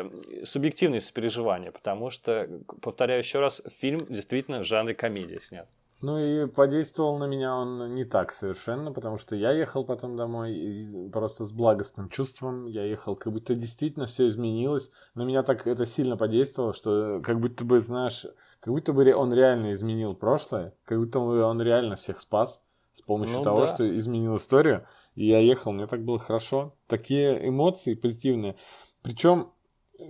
[0.45, 2.49] субъективные сопереживания, потому что,
[2.81, 5.69] повторяю еще раз, фильм действительно в жанре комедии снят.
[6.03, 11.09] Ну и подействовал на меня он не так совершенно, потому что я ехал потом домой
[11.13, 12.67] просто с благостным чувством.
[12.67, 14.91] Я ехал, как будто действительно все изменилось.
[15.15, 18.27] На меня так это сильно подействовало, что как будто бы, знаешь,
[18.59, 22.61] как будто бы он реально изменил прошлое, как будто бы он реально всех спас
[22.95, 23.67] с помощью ну, того, да.
[23.69, 24.85] что изменил историю.
[25.15, 26.75] И я ехал, мне так было хорошо.
[26.87, 28.57] Такие эмоции позитивные.
[29.03, 29.51] Причем,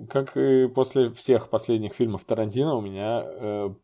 [0.09, 3.75] как и после всех последних фильмов Тарантино, у меня э,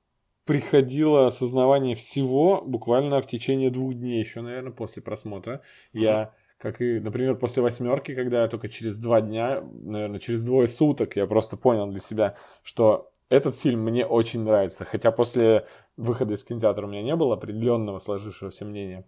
[0.44, 5.54] приходило осознавание всего буквально в течение двух дней, еще, наверное, после просмотра.
[5.54, 6.00] Mm-hmm.
[6.00, 10.66] Я, как и, например, после восьмерки, когда я только через два дня, наверное, через двое
[10.66, 14.84] суток я просто понял для себя, что этот фильм мне очень нравится.
[14.84, 19.04] Хотя после выхода из кинотеатра у меня не было определенного сложившегося мнения.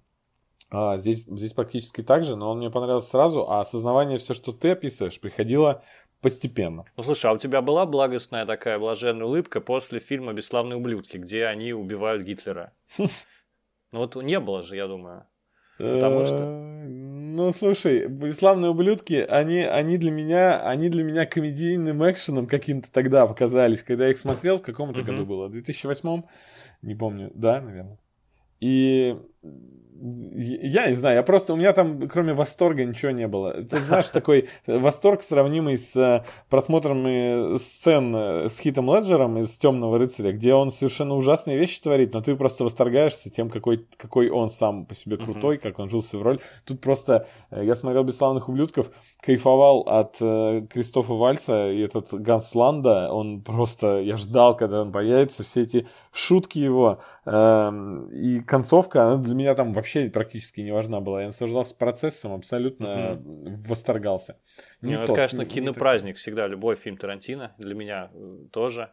[0.71, 4.53] А, здесь, здесь практически так же, но он мне понравился сразу, а осознавание все, что
[4.53, 5.83] ты описываешь, приходило
[6.21, 6.85] постепенно.
[6.97, 11.47] Ну слушай, а у тебя была благостная такая блаженная улыбка после фильма «Бесславные ублюдки», где
[11.47, 12.73] они убивают Гитлера?
[12.99, 15.27] Ну вот не было же, я думаю.
[15.77, 16.37] Потому что...
[16.37, 22.93] Э, ну, слушай, «Бесславные ублюдки», они, они, для меня, они для меня комедийным экшеном каким-то
[22.93, 25.49] тогда показались, когда я их смотрел, в каком-то году было?
[25.49, 26.23] В 2008
[26.83, 27.33] Не помню.
[27.35, 27.99] Да, наверное.
[28.61, 29.17] И
[30.03, 33.53] я не знаю, я просто, у меня там кроме восторга ничего не было.
[33.53, 39.59] Ты знаешь, такой восторг, сравнимый с э, просмотром э, сцен э, с Хитом Леджером из
[39.59, 44.31] «Темного рыцаря», где он совершенно ужасные вещи творит, но ты просто восторгаешься тем, какой, какой
[44.31, 46.41] он сам по себе крутой, как он жил свою роль.
[46.65, 53.13] Тут просто, я смотрел «Бесславных ублюдков», кайфовал от э, Кристофа Вальца, и этот Ганс Ланда,
[53.13, 59.35] он просто, я ждал, когда он появится, все эти шутки его, и концовка, она для
[59.35, 61.21] меня там вообще практически не важна была.
[61.21, 63.57] Я наслаждался процессом, абсолютно угу.
[63.69, 64.37] восторгался.
[64.81, 68.37] Не ну, тот, это, конечно, не, кинопраздник не всегда, любой фильм Тарантино, для меня э,
[68.51, 68.91] тоже.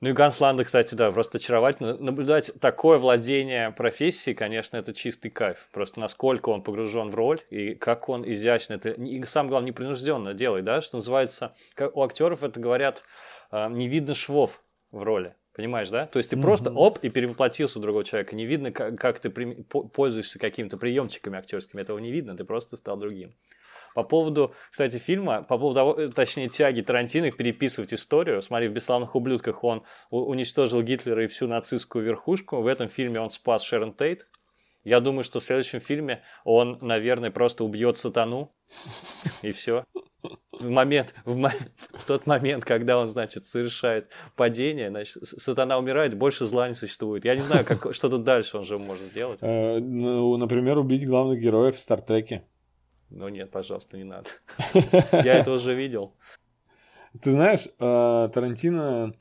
[0.00, 1.96] Ну и Ганс Ланда, кстати, да, просто очаровательно.
[1.96, 5.68] Наблюдать такое владение профессией, конечно, это чистый кайф.
[5.72, 10.34] Просто насколько он погружен в роль и как он изящно это, и самое главное, непринужденно
[10.34, 13.02] делает, да, что называется, как у актеров это говорят,
[13.50, 15.34] э, не видно швов в роли.
[15.56, 16.06] Понимаешь, да?
[16.06, 16.42] То есть ты mm-hmm.
[16.42, 18.36] просто оп и перевоплотился в другого человека.
[18.36, 21.80] Не видно, как, как ты при, пользуешься какими-то приемчиками актерскими.
[21.80, 23.34] Этого не видно, ты просто стал другим.
[23.94, 28.42] По поводу, кстати, фильма, по поводу того, э, точнее, тяги Тарантино переписывать историю.
[28.42, 32.60] Смотри, в «Бесславных ублюдках» он уничтожил Гитлера и всю нацистскую верхушку.
[32.60, 34.28] В этом фильме он спас Шерон Тейт.
[34.84, 38.54] Я думаю, что в следующем фильме он, наверное, просто убьет сатану.
[39.40, 39.84] И все
[40.58, 46.16] в момент, в, момент, в тот момент, когда он, значит, совершает падение, значит, сатана умирает,
[46.16, 47.24] больше зла не существует.
[47.24, 49.38] Я не знаю, как, что тут дальше он же может сделать.
[49.42, 52.44] Э, ну, например, убить главных героев в Стартреке.
[53.10, 54.28] Ну нет, пожалуйста, не надо.
[55.12, 56.14] Я это уже видел.
[57.22, 59.14] Ты знаешь, э, Тарантино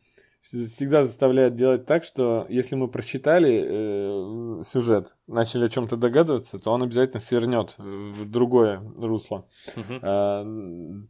[0.46, 6.72] всегда заставляет делать так, что если мы прочитали э, сюжет, начали о чем-то догадываться, то
[6.72, 9.48] он обязательно свернет в другое русло.
[9.76, 9.94] Угу.
[10.02, 10.46] Э,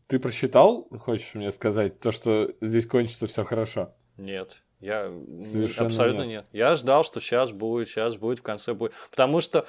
[0.08, 3.94] ты прочитал, хочешь мне сказать, то, что здесь кончится все хорошо?
[4.18, 4.62] Нет.
[4.80, 6.28] Я Совершенно абсолютно нет.
[6.30, 6.46] нет.
[6.52, 8.94] Я ждал, что сейчас будет, сейчас будет, в конце будет.
[9.10, 9.66] Потому что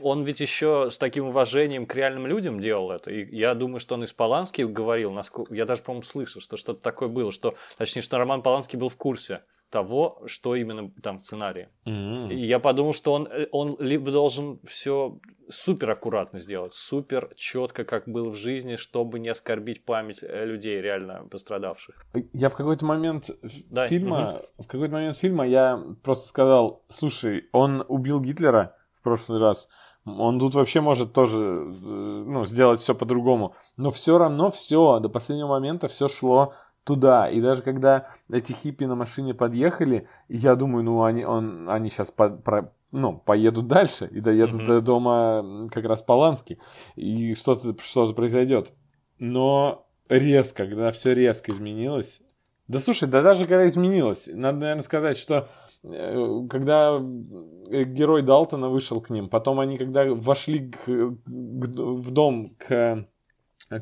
[0.00, 3.10] он ведь еще с таким уважением к реальным людям делал это.
[3.10, 5.54] И я думаю, что он из Полански говорил, насколько...
[5.54, 8.96] я даже, по-моему, слышал, что что-то такое было, что, точнее, что Роман Поланский был в
[8.96, 11.68] курсе того, что именно там в сценарии.
[11.86, 12.32] Mm-hmm.
[12.32, 18.08] И я подумал, что он, он либо должен все супер аккуратно сделать, супер четко, как
[18.08, 22.04] было в жизни, чтобы не оскорбить память э, людей, реально пострадавших.
[22.32, 23.30] Я в какой-то момент
[23.70, 23.86] да.
[23.86, 24.64] фильма, угу.
[24.64, 29.68] в какой-то момент фильма я просто сказал, слушай, он убил Гитлера в прошлый раз,
[30.06, 33.54] он тут вообще может тоже э, ну, сделать все по-другому.
[33.76, 36.54] Но все равно все, до последнего момента все шло
[36.86, 37.28] туда.
[37.28, 42.12] И даже когда эти хиппи на машине подъехали, я думаю, ну они, он, они сейчас
[42.12, 44.66] по, про, ну, поедут дальше и доедут mm-hmm.
[44.66, 46.58] до дома как раз Полански.
[46.94, 48.72] И что-то что произойдет.
[49.18, 52.22] Но резко, когда все резко изменилось.
[52.68, 55.48] Да слушай, да даже когда изменилось, надо, наверное, сказать, что
[55.82, 62.54] э, когда герой Далтона вышел к ним, потом они, когда вошли к, к, в дом
[62.58, 63.06] к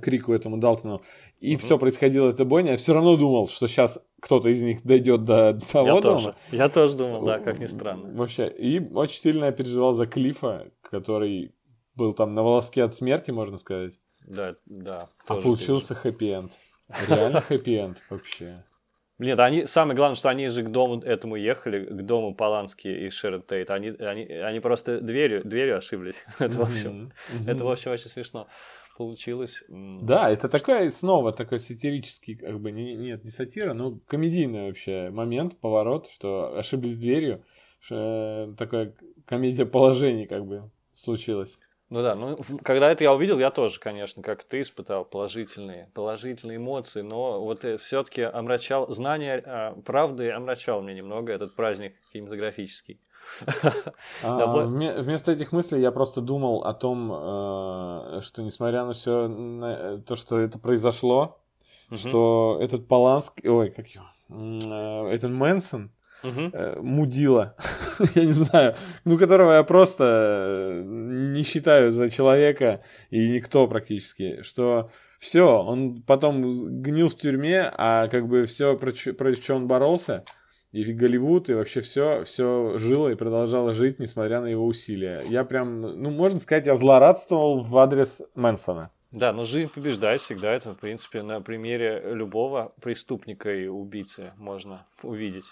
[0.02, 1.02] крику этому Далтону,
[1.44, 1.58] и uh-huh.
[1.58, 5.60] все происходило эта бойня, я все равно думал, что сейчас кто-то из них дойдет до
[5.70, 6.02] того я дома.
[6.02, 6.34] Тоже.
[6.50, 8.10] Я тоже думал, да, как ни странно.
[8.14, 11.52] Вообще, и очень сильно я переживал за Клифа, который
[11.94, 13.92] был там на волоске от смерти, можно сказать.
[14.26, 15.08] Да, да.
[15.26, 16.52] А получился хэппи-энд.
[17.08, 18.64] Реально хэппи-энд вообще.
[19.18, 23.10] Нет, они, самое главное, что они же к дому этому ехали, к дому Полански и
[23.10, 23.70] Шерон Тейт.
[23.70, 26.24] Они, они, они просто дверью, дверью ошиблись.
[26.38, 27.12] это, в общем,
[27.46, 28.48] это, в общем, очень смешно
[28.96, 29.62] получилось.
[29.68, 35.10] Да, это такой, снова такой сатирический, как бы, не, нет, не сатира, но комедийный вообще
[35.10, 37.44] момент, поворот, что ошиблись дверью,
[37.90, 38.94] э, такая
[39.26, 41.58] комедия положений как бы случилась.
[41.90, 46.56] Ну да, ну когда это я увидел, я тоже, конечно, как ты испытал положительные, положительные
[46.56, 53.00] эмоции, но вот э, все-таки омрачал, знание э, правды омрачал мне немного этот праздник кинематографический.
[54.22, 59.98] А, вместо этих мыслей я просто думал о том, э, что несмотря на все на
[59.98, 61.38] то, что это произошло,
[61.94, 65.90] что этот Поланский, ой, как его, э, этот Мэнсон,
[66.80, 67.54] мудила,
[68.14, 74.90] я не знаю, ну, которого я просто не считаю за человека и никто практически, что
[75.24, 76.50] все, он потом
[76.82, 80.24] гнил в тюрьме, а как бы все, против, против чего он боролся,
[80.74, 85.22] и Голливуд, и вообще все, все жило и продолжало жить, несмотря на его усилия.
[85.28, 88.90] Я прям, ну, можно сказать, я злорадствовал в адрес Мэнсона.
[89.12, 90.50] Да, но жизнь побеждает всегда.
[90.50, 95.44] Это, в принципе, на примере любого преступника и убийцы можно увидеть.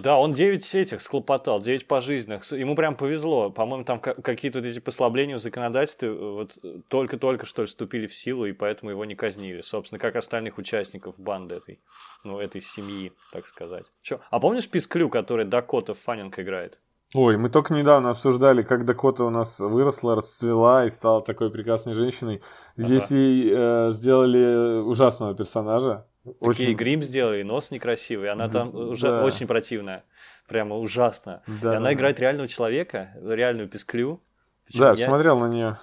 [0.00, 2.44] Да, он 9 этих склопотал, 9 пожизненных.
[2.52, 3.50] Ему прям повезло.
[3.50, 8.14] По-моему, там какие-то вот эти послабления в законодательстве э, вот только-только, что ли, вступили в
[8.14, 9.60] силу, и поэтому его не казнили.
[9.60, 11.80] Собственно, как остальных участников банды этой,
[12.24, 13.86] ну, этой семьи, так сказать.
[14.02, 14.20] Чё?
[14.30, 16.80] А помнишь Писклю, который Дакота Фаннинг играет?
[17.14, 21.94] Ой, мы только недавно обсуждали, как Дакота у нас выросла, расцвела и стала такой прекрасной
[21.94, 22.42] женщиной.
[22.76, 23.20] Здесь ага.
[23.20, 26.06] ей э, сделали ужасного персонажа.
[26.24, 26.58] Очень...
[26.58, 28.78] Такие грим сделали, нос некрасивый, она там да.
[28.78, 30.04] уже очень противная.
[30.46, 31.42] Прямо ужасно.
[31.46, 31.92] Да, и она да.
[31.94, 34.22] играет реального человека, реальную писклю.
[34.66, 35.06] Причем да, я...
[35.06, 35.78] смотрел на нее.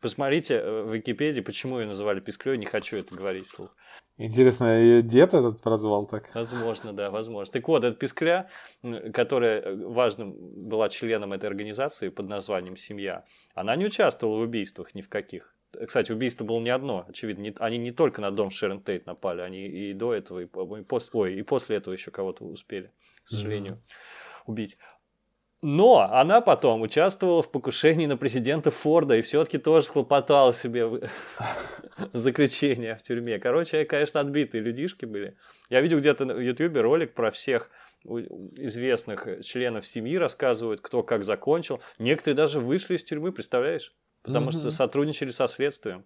[0.00, 3.74] Посмотрите э, в Википедии, почему ее называли писклей, не хочу это говорить вслух.
[4.16, 6.32] Интересно, ее дед этот прозвал так?
[6.34, 7.52] Возможно, да, возможно.
[7.52, 8.48] Так вот, эта пискля,
[9.12, 10.34] которая э, важным
[10.68, 13.24] была членом этой организации под названием «Семья»,
[13.54, 15.54] она не участвовала в убийствах ни в каких.
[15.86, 17.42] Кстати, убийство было не одно, очевидно.
[17.42, 20.82] Не, они не только на дом Шерон Тейт напали, они и до этого, и, и,
[20.84, 22.92] после, ой, и после этого еще кого-то успели,
[23.24, 24.42] к сожалению, mm-hmm.
[24.46, 24.78] убить.
[25.60, 30.88] Но она потом участвовала в покушении на президента Форда и все-таки тоже схлопотала себе
[32.12, 33.40] заключение в тюрьме.
[33.40, 35.36] Короче, конечно, отбитые людишки были.
[35.68, 37.70] Я видел где-то на Ютубе ролик про всех
[38.04, 41.80] известных членов семьи, рассказывают, кто как закончил.
[41.98, 43.92] Некоторые даже вышли из тюрьмы, представляешь?
[44.22, 44.60] Потому mm-hmm.
[44.60, 46.04] что сотрудничали со следствием.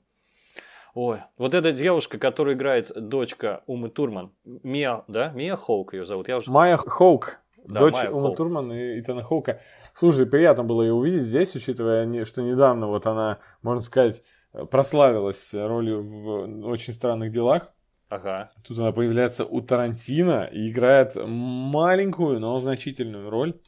[0.94, 5.30] Ой, вот эта девушка, которая играет дочка Умы Турман, Мия, да?
[5.30, 6.28] Мия Хоук ее зовут.
[6.28, 6.50] Я уже...
[6.50, 8.36] Майя Хоук, да, дочь Майя Умы Хоук.
[8.36, 9.60] Турман и Итана Хоука.
[9.94, 14.22] Слушай, приятно было ее увидеть здесь, учитывая, что недавно вот она, можно сказать,
[14.70, 17.72] прославилась ролью в очень странных делах.
[18.10, 18.50] Ага.
[18.62, 23.58] Тут она появляется у Тарантино и играет маленькую, но значительную роль.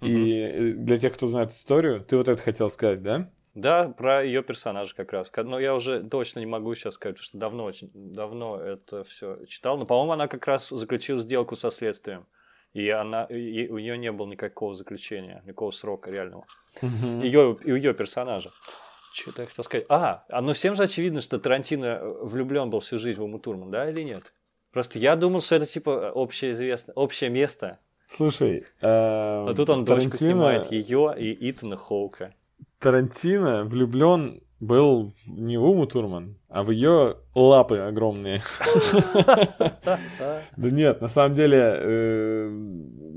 [0.00, 0.08] Угу.
[0.08, 3.32] И для тех, кто знает историю, ты вот это хотел сказать, да?
[3.58, 5.32] Да, про ее персонажа как раз.
[5.36, 9.44] Но я уже точно не могу сейчас сказать, потому что давно очень давно это все
[9.46, 9.76] читал.
[9.76, 12.26] Но, по-моему, она как раз заключила сделку со следствием.
[12.72, 16.46] И она, и у нее не было никакого заключения, никакого срока реального.
[16.80, 17.22] Угу.
[17.22, 18.52] Ее, и ее персонажа.
[19.12, 19.86] Что-то я хотел сказать.
[19.88, 23.72] А, а ну всем же очевидно, что Тарантино влюблен был всю жизнь в Уму Турман,
[23.72, 24.32] да, или нет?
[24.70, 27.80] Просто я думал, что это типа общее известно, общее место.
[28.08, 30.10] Слушай, а тут он Тарантино...
[30.10, 32.34] дочку снимает ее и Итана Хоука.
[32.80, 38.42] Тарантино влюблен был не в Уму Турман, а в ее лапы огромные.
[40.56, 42.48] Да нет, на самом деле э,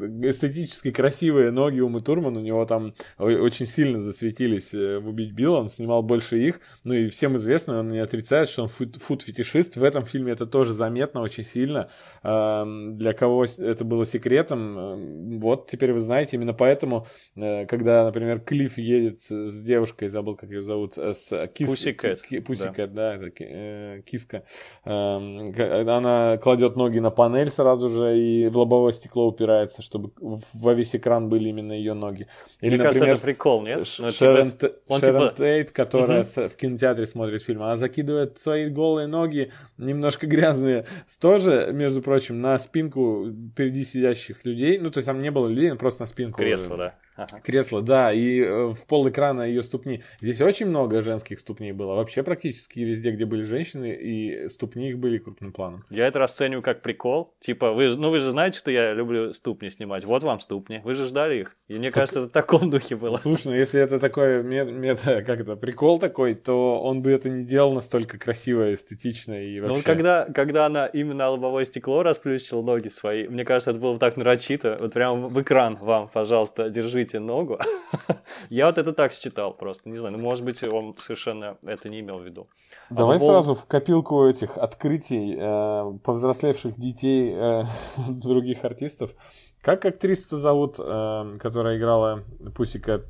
[0.01, 5.59] эстетически красивые ноги у Турман, у него там очень сильно засветились э, в «Убить Билла»,
[5.59, 9.83] он снимал больше их, ну и всем известно, он не отрицает, что он фуд-фетишист, в
[9.83, 11.89] этом фильме это тоже заметно очень сильно,
[12.23, 18.77] для кого это было секретом, э, вот теперь вы знаете, именно поэтому, когда, например, Клифф
[18.77, 21.69] едет с девушкой, забыл, как ее зовут, с Кис...
[21.69, 22.21] Пусикэт.
[22.45, 24.43] Пусикэт, да, да это, киска,
[24.83, 30.11] она кладет ноги на панель сразу же и в лобовое стекло упирается, чтобы
[30.53, 32.27] во весь экран были именно ее ноги.
[32.61, 33.77] Или, Мне например, кажется, это прикол, нет?
[33.99, 35.33] Ну, Шерон, типа, Шерон типа...
[35.37, 36.47] Тейт, которая угу.
[36.47, 40.85] в кинотеатре смотрит фильм, она закидывает свои голые ноги, немножко грязные,
[41.19, 44.79] тоже, между прочим, на спинку впереди сидящих людей.
[44.79, 46.37] Ну, то есть там не было людей, просто на спинку.
[46.37, 46.95] Кресло, да.
[47.21, 47.39] Ага.
[47.41, 50.03] Кресло, да, и э, в пол экрана ее ступни.
[50.21, 51.93] Здесь очень много женских ступней было.
[51.93, 55.85] Вообще практически везде, где были женщины, и ступни их были крупным планом.
[55.89, 57.35] Я это расцениваю как прикол.
[57.39, 60.03] Типа, вы, ну вы же знаете, что я люблю ступни снимать.
[60.03, 60.81] Вот вам ступни.
[60.83, 61.55] Вы же ждали их.
[61.67, 61.95] И мне так...
[61.95, 63.17] кажется, это в таком духе было.
[63.17, 67.43] Слушай, ну если это такой мета, как это, прикол такой, то он бы это не
[67.43, 69.77] делал настолько красиво, эстетично и ну, вообще.
[69.77, 74.17] Ну, когда, когда она именно лобовое стекло расплющила ноги свои, мне кажется, это было так
[74.17, 74.77] нарочито.
[74.81, 77.59] Вот прям в экран вам, пожалуйста, держите открытие ногу.
[78.49, 81.99] Я вот это так считал просто, не знаю, ну, может быть, он совершенно это не
[81.99, 82.47] имел в виду.
[82.89, 87.63] Давай а сразу в копилку этих открытий э, повзрослевших детей э,
[88.09, 89.11] других артистов.
[89.61, 92.23] Как актрису зовут, э, которая играла
[92.55, 93.01] Пусика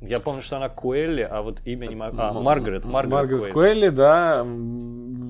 [0.00, 2.16] я помню, что она Куэлли, а вот имя не могу.
[2.20, 2.84] А, Маргарет.
[2.84, 3.52] Маргарет, Маргарет Куэлли.
[3.52, 4.46] Куэлли, да.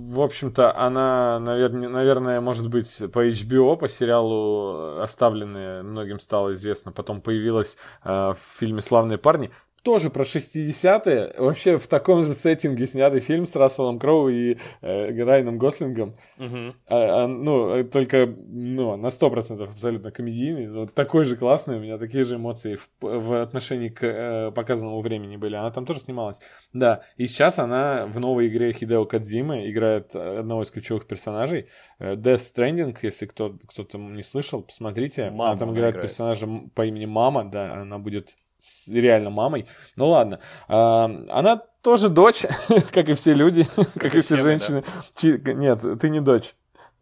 [0.08, 6.92] В общем-то, она, наверное, может быть, по HBO, по сериалу «Оставленные» многим стало известно.
[6.92, 9.50] Потом появилась э, в фильме «Славные парни»
[9.88, 15.24] тоже про 60-е, вообще в таком же сеттинге снятый фильм с Расселом Кроу и э,
[15.24, 16.14] Райаном Гослингом.
[16.36, 16.74] Uh-huh.
[16.86, 20.70] А, а, ну, только ну, на 100% абсолютно комедийный.
[20.70, 25.00] Вот такой же классный, у меня такие же эмоции в, в отношении к э, показанному
[25.00, 25.56] времени были.
[25.56, 26.42] Она там тоже снималась.
[26.74, 31.68] Да, и сейчас она в новой игре Хидео Кадзимы играет одного из ключевых персонажей.
[31.98, 35.30] Э, Death Stranding, если кто, кто-то не слышал, посмотрите.
[35.30, 39.66] Мама она там играет, играет персонажа по имени Мама, да, она будет с реально мамой.
[39.96, 40.40] Ну ладно.
[40.68, 42.44] А, она тоже дочь,
[42.92, 43.66] как и все люди,
[43.98, 44.84] как и все женщины.
[45.22, 46.54] Нет, ты не дочь.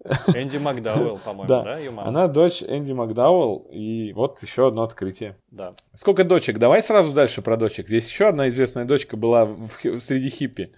[0.35, 2.09] Энди Макдауэлл, по-моему, да, да ее мама?
[2.09, 5.37] Она дочь Энди Макдауэлл, и вот еще одно открытие.
[5.51, 5.73] Да.
[5.95, 6.59] Сколько дочек?
[6.59, 7.89] Давай сразу дальше про дочек.
[7.89, 10.73] Здесь еще одна известная дочка была в, в, среди хиппи.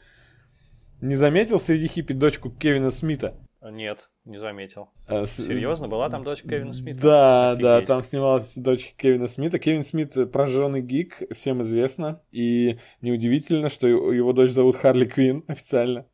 [1.01, 3.35] Не заметил среди хиппи дочку Кевина Смита?
[3.61, 4.91] Нет, не заметил.
[5.09, 7.03] А, Серьезно, была там дочка Кевина Смита?
[7.03, 7.63] Да, Офигеть.
[7.63, 9.59] да, там снималась дочка Кевина Смита.
[9.59, 12.23] Кевин Смит прожженный гик, всем известно.
[12.31, 16.07] И неудивительно, что его дочь зовут Харли Квин официально.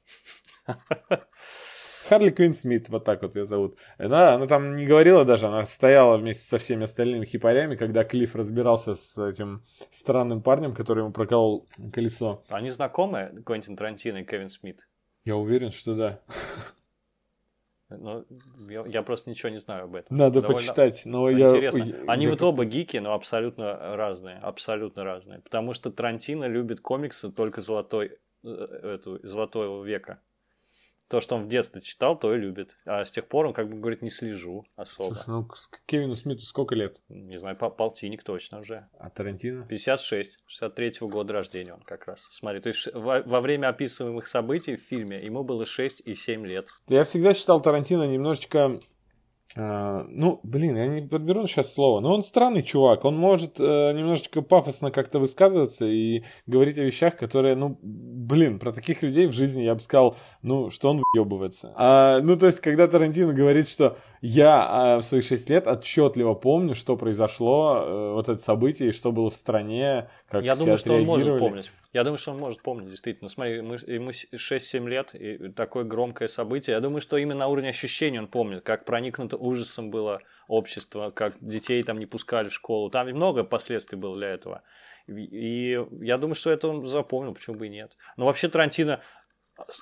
[2.08, 3.76] Харли Квин Смит, вот так вот ее зовут.
[3.98, 8.34] Да, она там не говорила даже, она стояла вместе со всеми остальными хипарями, когда Клифф
[8.36, 12.44] разбирался с этим странным парнем, который ему проколол колесо.
[12.48, 14.86] Они знакомы, Квентин Тарантино и Кевин Смит?
[15.24, 16.20] Я уверен, что да.
[17.90, 18.24] Ну,
[18.68, 20.16] я, я просто ничего не знаю об этом.
[20.16, 21.02] Надо Довольно почитать.
[21.04, 21.78] Но интересно.
[21.78, 22.04] Я...
[22.06, 22.30] Они я...
[22.30, 24.38] вот оба гики, но абсолютно разные.
[24.38, 25.40] Абсолютно разные.
[25.40, 30.20] Потому что Тарантино любит комиксы только золотой, э, эту, золотого века
[31.14, 32.76] то, что он в детстве читал, то и любит.
[32.84, 35.14] А с тех пор он, как бы говорит, не слежу особо.
[35.14, 35.48] Слушай, ну
[35.86, 37.00] Кевину Смиту сколько лет?
[37.08, 38.88] Не знаю, полтинник точно уже.
[38.98, 39.64] А Тарантино?
[39.64, 40.40] 56.
[40.48, 42.26] 63-го года рождения он как раз.
[42.32, 46.44] Смотри, то есть во, во время описываемых событий в фильме ему было 6 и 7
[46.44, 46.66] лет.
[46.88, 48.80] Я всегда считал Тарантино немножечко
[49.56, 54.42] ну, блин, я не подберу сейчас слово, но он странный чувак, он может uh, немножечко
[54.42, 59.62] пафосно как-то высказываться и говорить о вещах, которые, ну, блин, про таких людей в жизни
[59.62, 61.72] я бы сказал, ну, что он въебывается.
[61.76, 66.32] А, ну, то есть, когда Тарантино говорит, что я а, в свои 6 лет отчетливо
[66.32, 70.78] помню, что произошло, э, вот это событие, и что было в стране, как Я думаю,
[70.78, 71.70] что он может помнить.
[71.92, 73.28] Я думаю, что он может помнить, действительно.
[73.28, 76.72] Смотри, мы, ему 6-7 лет, и такое громкое событие.
[76.72, 81.36] Я думаю, что именно на уровне ощущений он помнит, как проникнуто ужасом было общество, как
[81.40, 82.88] детей там не пускали в школу.
[82.88, 84.62] Там много последствий было для этого.
[85.06, 87.92] И я думаю, что это он запомнил, почему бы и нет.
[88.16, 89.00] Но вообще Тарантино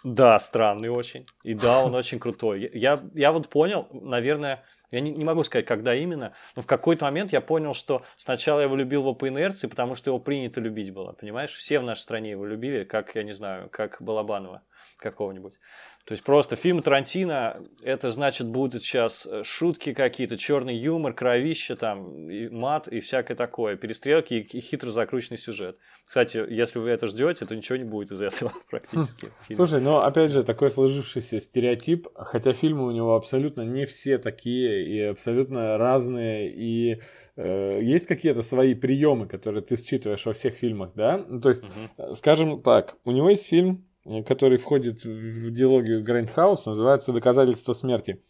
[0.05, 1.27] да, странный очень.
[1.43, 2.71] И да, он очень крутой.
[2.75, 7.07] Я, я вот понял, наверное, я не, не могу сказать, когда именно, но в какой-то
[7.07, 10.61] момент я понял, что сначала я его любил его по инерции, потому что его принято
[10.61, 11.53] любить было, понимаешь?
[11.53, 14.63] Все в нашей стране его любили, как, я не знаю, как Балабанова
[14.99, 15.59] какого-нибудь.
[16.05, 21.77] То есть просто фильм Тарантино, это значит будут сейчас э, шутки какие-то, черный юмор, кровище
[21.77, 25.79] там, и мат и всякое такое, перестрелки и хитро закрученный сюжет.
[26.05, 29.31] Кстати, если вы это ждете, то ничего не будет из этого практически.
[29.53, 34.85] Слушай, ну опять же, такой сложившийся стереотип, хотя фильмы у него абсолютно не все такие
[34.85, 37.01] и абсолютно разные, и
[37.37, 41.25] э, есть какие-то свои приемы, которые ты считываешь во всех фильмах, да?
[41.29, 42.15] Ну, то есть, угу.
[42.17, 43.87] скажем так, у него есть фильм
[44.27, 48.21] который входит в дилогию Грайндхаус, называется «Доказательство смерти».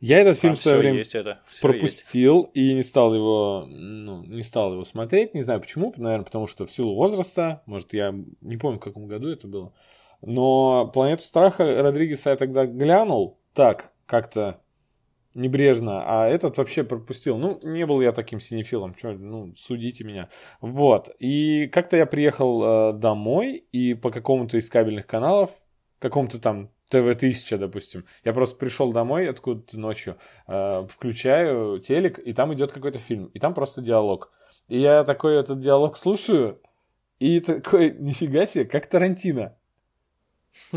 [0.00, 1.42] Я этот фильм а, в свое время это.
[1.60, 2.56] пропустил есть.
[2.56, 5.32] и не стал его, ну, не стал его смотреть.
[5.32, 9.06] Не знаю почему, наверное, потому что в силу возраста, может, я не помню, в каком
[9.06, 9.72] году это было.
[10.20, 14.61] Но «Планету страха» Родригеса я тогда глянул так, как-то
[15.34, 17.36] небрежно, а этот вообще пропустил.
[17.38, 20.28] Ну, не был я таким синефилом, что, ну, судите меня.
[20.60, 25.50] Вот, и как-то я приехал э, домой, и по какому-то из кабельных каналов,
[25.98, 30.16] какому-то там ТВ-1000, допустим, я просто пришел домой откуда-то ночью,
[30.46, 34.30] э, включаю телек, и там идет какой-то фильм, и там просто диалог.
[34.68, 36.60] И я такой этот диалог слушаю,
[37.18, 39.56] и такой, нифига себе, как Тарантино.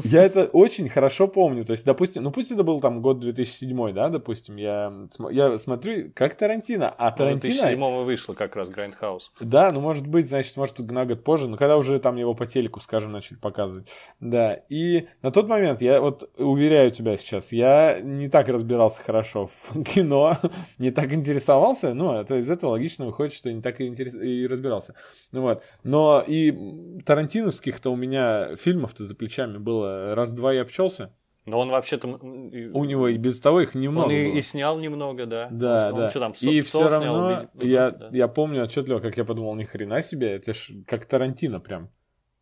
[0.03, 1.63] Я это очень хорошо помню.
[1.65, 4.93] То есть, допустим, ну пусть это был там год 2007, да, допустим, я,
[5.31, 7.53] я смотрю, как Тарантино, а ну, Тарантино...
[7.53, 9.31] В 2007 вышло как раз Грайндхаус.
[9.39, 12.45] Да, ну может быть, значит, может на год позже, но когда уже там его по
[12.45, 13.87] телеку, скажем, начали показывать.
[14.19, 19.47] Да, и на тот момент, я вот уверяю тебя сейчас, я не так разбирался хорошо
[19.47, 20.37] в кино,
[20.77, 24.15] не так интересовался, ну, это из этого логично выходит, что не так и, интерес...
[24.15, 24.95] и разбирался.
[25.31, 31.13] Ну вот, но и тарантиновских-то у меня фильмов-то за плечами было раз-два и обчелся.
[31.45, 32.07] Но он вообще-то...
[32.07, 35.47] У него и без того их немного Он и, и снял немного, да.
[35.51, 36.03] Да, он, да.
[36.05, 38.09] Он что, там, и все равно снял, я, да.
[38.11, 41.91] я помню отчетливо, как я подумал, ни хрена себе, это ж как Тарантино прям.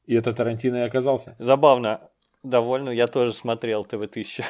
[0.06, 1.36] И это Тарантино и оказался.
[1.40, 2.10] Забавно.
[2.44, 4.44] Довольно, я тоже смотрел ТВ-1000,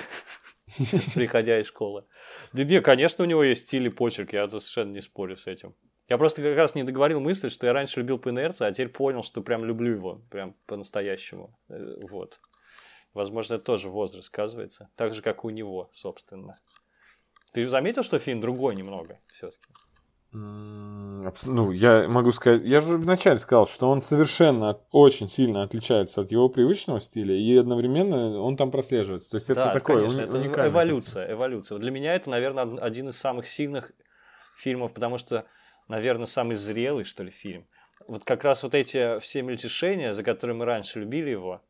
[1.15, 2.05] приходя из школы.
[2.51, 5.75] Да не, конечно, у него есть стиль и почерк, я совершенно не спорю с этим.
[6.09, 8.89] Я просто как раз не договорил мысль, что я раньше любил по инерции, а теперь
[8.89, 11.57] понял, что прям люблю его, прям по-настоящему.
[11.69, 12.39] Э, вот.
[13.13, 14.89] Возможно, это тоже возраст сказывается.
[14.95, 16.59] Так же, как у него, собственно.
[17.51, 19.67] Ты заметил, что фильм другой немного все-таки?
[20.31, 26.31] Ну, я могу сказать, я же вначале сказал, что он совершенно очень сильно отличается от
[26.31, 29.29] его привычного стиля, и одновременно он там прослеживается.
[29.29, 31.77] То есть это да, такое конечно, это эволюция, эволюция.
[31.77, 33.91] Для меня это, наверное, один из самых сильных
[34.57, 35.45] фильмов, потому что
[35.87, 37.67] наверное, самый зрелый, что ли, фильм.
[38.07, 41.61] Вот как раз вот эти все мельтешения, за которые мы раньше любили его,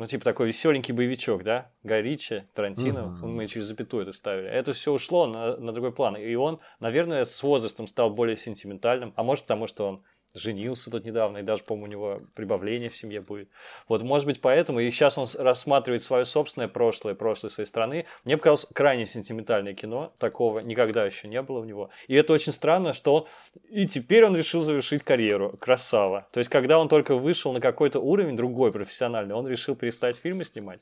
[0.00, 1.70] ну, типа такой веселенький боевичок, да?
[1.82, 3.26] Гай Ричи, Тарантино, mm-hmm.
[3.26, 4.48] мы через запятую это ставили.
[4.48, 6.16] Это все ушло на, на другой план.
[6.16, 9.12] И он, наверное, с возрастом стал более сентиментальным.
[9.16, 10.02] А может, потому что он
[10.34, 13.48] женился тут недавно, и даже, по-моему, у него прибавление в семье будет.
[13.88, 18.06] Вот, может быть, поэтому, и сейчас он рассматривает свое собственное прошлое, прошлое своей страны.
[18.24, 21.90] Мне показалось крайне сентиментальное кино, такого никогда еще не было у него.
[22.08, 23.26] И это очень странно, что он...
[23.70, 25.56] И теперь он решил завершить карьеру.
[25.58, 26.28] Красава.
[26.32, 30.44] То есть, когда он только вышел на какой-то уровень другой, профессиональный, он решил перестать фильмы
[30.44, 30.80] снимать.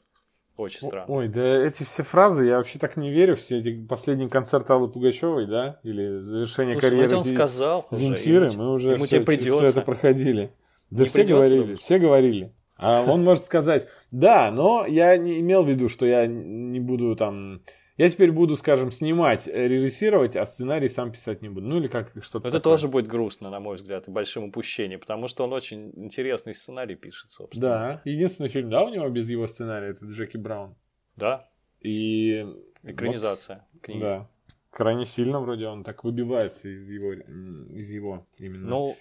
[0.59, 1.15] Очень странно.
[1.15, 3.37] Ой, да эти все фразы, я вообще так не верю.
[3.37, 5.79] Все эти последний концерт Аллы Пугачевой, да?
[5.85, 10.51] Или завершение Слушай, карьеры он сказал Земфиры, мы уже ему все, все это проходили.
[10.91, 11.79] Да не все говорили, думаешь?
[11.79, 12.53] все говорили.
[12.77, 17.15] А он может сказать, да, но я не имел в виду, что я не буду
[17.15, 17.63] там
[17.99, 21.67] я теперь буду, скажем, снимать, э, режиссировать, а сценарий сам писать не буду.
[21.67, 22.75] Ну или как что-то Это такое.
[22.75, 26.95] тоже будет грустно, на мой взгляд, и большим упущением, потому что он очень интересный сценарий
[26.95, 27.69] пишет, собственно.
[27.69, 30.77] Да, единственный фильм, да, у него без его сценария, это Джеки Браун.
[31.17, 31.49] Да.
[31.81, 32.47] И...
[32.85, 34.01] Экранизация вот, книги.
[34.01, 34.31] Да.
[34.71, 38.69] Крайне сильно вроде он так выбивается из его, из его именно.
[38.69, 38.97] Ну,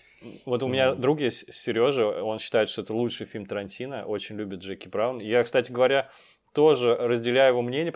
[0.45, 4.61] вот у меня друг есть, Сережа, он считает, что это лучший фильм Тарантино, очень любит
[4.61, 5.19] Джеки Браун.
[5.19, 6.09] Я, кстати говоря,
[6.53, 7.93] тоже разделяю его мнение,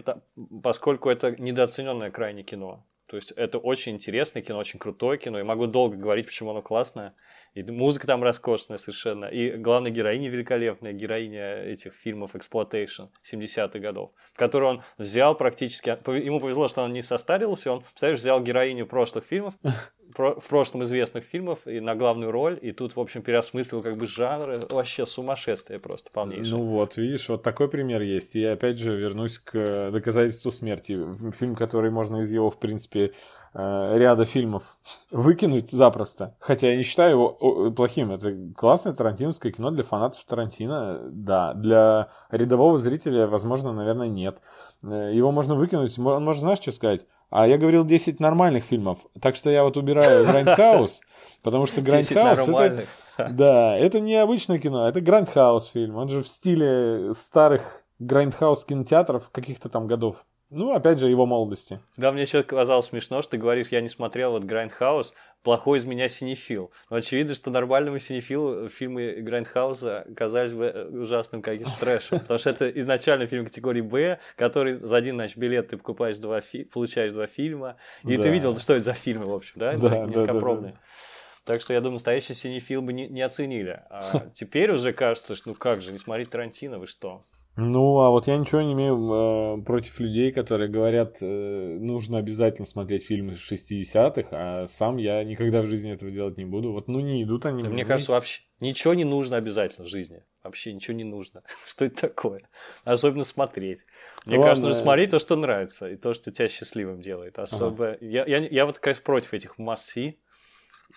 [0.63, 2.85] поскольку это недооцененное крайне кино.
[3.11, 5.37] То есть это очень интересное кино, очень крутое кино.
[5.37, 7.13] И могу долго говорить, почему оно классное.
[7.53, 9.25] И музыка там роскошная совершенно.
[9.25, 15.89] И главная героиня великолепная, героиня этих фильмов Exploitation 70-х годов, которую он взял практически...
[15.89, 17.73] Ему повезло, что он не состарился.
[17.73, 19.55] Он, представляешь, взял героиню прошлых фильмов,
[20.15, 24.07] в прошлом известных фильмов и на главную роль, и тут, в общем, переосмыслил как бы
[24.07, 24.65] жанры.
[24.69, 26.55] Вообще сумасшествие просто полнейшее.
[26.55, 28.35] Ну вот, видишь, вот такой пример есть.
[28.35, 30.99] И опять же вернусь к э, доказательству смерти.
[31.31, 33.13] Фильм, который можно из его, в принципе,
[33.53, 34.77] э, ряда фильмов
[35.09, 36.35] выкинуть запросто.
[36.39, 38.11] Хотя я не считаю его плохим.
[38.11, 41.53] Это классное тарантиновское кино для фанатов Тарантино, да.
[41.53, 44.41] Для рядового зрителя, возможно, наверное, нет.
[44.83, 45.97] Э, его можно выкинуть.
[45.99, 47.05] Он может, знаешь, что сказать?
[47.31, 48.99] А я говорил 10 нормальных фильмов.
[49.21, 51.01] Так что я вот убираю Грайндхаус,
[51.41, 52.85] потому что Грайндхаус это...
[53.31, 55.95] Да, это не обычное кино, это Грайндхаус фильм.
[55.95, 60.25] Он же в стиле старых грайндхаус кинотеатров каких-то там годов.
[60.51, 61.79] Ну, опять же, его молодости.
[61.95, 65.85] Да, мне еще казалось смешно, что ты говоришь, я не смотрел вот Грайндхаус, плохой из
[65.85, 66.71] меня синефил.
[66.89, 72.19] Но очевидно, что нормальному синефилу фильмы Грайндхауса казались бы э, ужасным каким-то трэшем.
[72.19, 76.41] Потому что это изначально фильм категории Б, который за один, значит, билет ты покупаешь два
[76.41, 77.77] фи- получаешь два фильма.
[78.03, 78.23] И да.
[78.23, 79.77] ты видел, что это за фильмы, в общем, да?
[79.77, 80.73] Да, Низкопробные.
[80.73, 81.45] Да, да, да.
[81.45, 83.81] Так что я думаю, настоящий синефил бы не, не оценили.
[83.89, 87.25] А теперь уже кажется, что ну как же, не смотреть Тарантино, вы что?
[87.57, 92.65] Ну, а вот я ничего не имею э, против людей, которые говорят, э, нужно обязательно
[92.65, 96.71] смотреть фильмы 60-х, а сам я никогда в жизни этого делать не буду.
[96.71, 97.63] Вот, ну, не идут они.
[97.63, 100.23] Да, мне кажется, вообще ничего не нужно обязательно в жизни.
[100.43, 101.43] Вообще ничего не нужно.
[101.67, 102.47] что это такое?
[102.85, 103.79] Особенно смотреть.
[104.25, 104.49] Мне Ладно.
[104.49, 107.37] кажется, нужно смотреть то, что нравится, и то, что тебя счастливым делает.
[107.37, 107.89] Особо...
[107.89, 107.97] Ага.
[107.99, 110.19] Я, я, я вот, конечно, против этих масси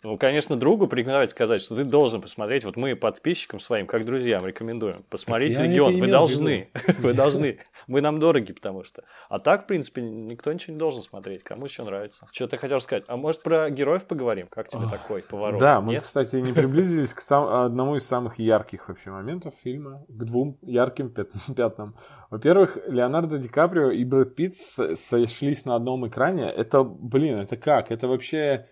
[0.05, 2.63] Ну, конечно, другу порекомендовать сказать, что ты должен посмотреть.
[2.63, 5.03] Вот мы подписчикам своим, как друзьям, рекомендуем.
[5.09, 5.99] Посмотрите «Легион».
[5.99, 6.69] Вы должны.
[6.99, 7.59] Вы должны.
[7.89, 9.05] Вы нам дороги, потому что.
[9.31, 11.43] А так, в принципе, никто ничего не должен смотреть.
[11.43, 12.29] Кому еще нравится.
[12.33, 13.05] Что ты хотел сказать?
[13.07, 14.47] А может, про героев поговорим?
[14.49, 15.59] Как тебе такой поворот?
[15.59, 20.05] Да, мы, кстати, не приблизились к одному из самых ярких вообще моментов фильма.
[20.09, 21.15] К двум ярким
[21.57, 21.97] пятнам.
[22.29, 26.45] Во-первых, Леонардо Ди Каприо и Брэд Питт сошлись на одном экране.
[26.45, 27.91] Это, блин, это как?
[27.91, 28.67] Это вообще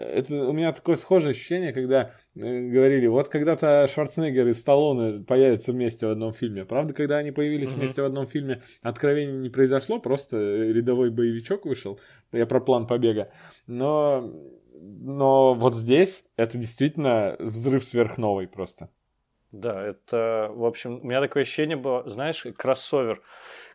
[0.00, 5.72] это у меня такое схожее ощущение, когда э, говорили, вот когда-то Шварценеггер и Сталлоне появятся
[5.72, 6.64] вместе в одном фильме.
[6.64, 7.76] Правда, когда они появились mm-hmm.
[7.76, 12.00] вместе в одном фильме, откровение не произошло, просто рядовой боевичок вышел.
[12.32, 13.30] Я про план побега.
[13.66, 14.32] Но,
[14.80, 18.90] но вот здесь это действительно взрыв сверхновый просто.
[19.52, 23.20] Да, это, в общем, у меня такое ощущение было, знаешь, кроссовер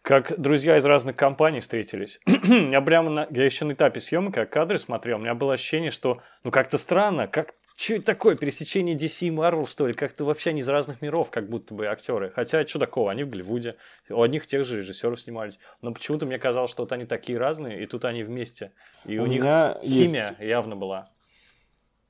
[0.05, 2.19] как друзья из разных компаний встретились.
[2.27, 3.27] я прямо на...
[3.31, 6.77] Я еще на этапе съемок, как кадры смотрел, у меня было ощущение, что ну как-то
[6.77, 8.35] странно, как что это такое?
[8.35, 9.93] Пересечение DC и Marvel, что ли?
[9.93, 12.31] Как-то вообще они из разных миров, как будто бы актеры.
[12.33, 13.11] Хотя, что такого?
[13.11, 13.75] Они в Голливуде.
[14.09, 15.59] У одних тех же режиссеров снимались.
[15.81, 18.71] Но почему-то мне казалось, что вот они такие разные, и тут они вместе.
[19.03, 20.39] И у, у них химия есть...
[20.39, 21.09] явно была.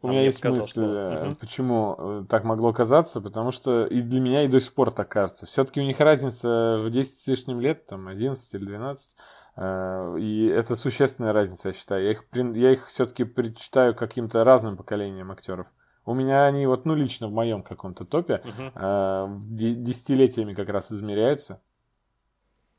[0.05, 0.81] У а меня есть сказал, мысль, что...
[0.81, 4.91] Э, почему э, так могло казаться, потому что и для меня и до сих пор
[4.91, 5.47] так кажется.
[5.47, 9.15] Все-таки у них разница в 10 с лишним лет, там 11 или 12.
[9.57, 12.03] Э, и это существенная разница, я считаю.
[12.03, 15.67] Я их, я их все-таки предчитаю каким-то разным поколениям актеров.
[16.05, 21.61] У меня они вот, ну, лично в моем каком-то топе uh десятилетиями как раз измеряются.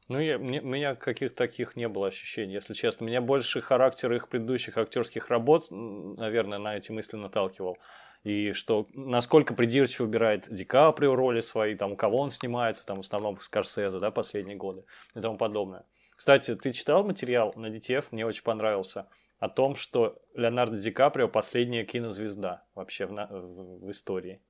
[0.09, 3.05] Ну, я, мне, у меня каких-то таких не было ощущений, если честно.
[3.05, 7.79] Меня больше характер их предыдущих актерских работ, наверное, на эти мысли наталкивал.
[8.23, 12.99] И что, насколько придирчиво выбирает Ди Каприо роли свои, там, у кого он снимается, там,
[12.99, 14.85] в основном Скорсезе, да, последние годы
[15.15, 15.85] и тому подобное.
[16.17, 21.29] Кстати, ты читал материал на DTF, мне очень понравился, о том, что Леонардо Ди Каприо
[21.29, 24.41] последняя кинозвезда вообще в, в, в истории.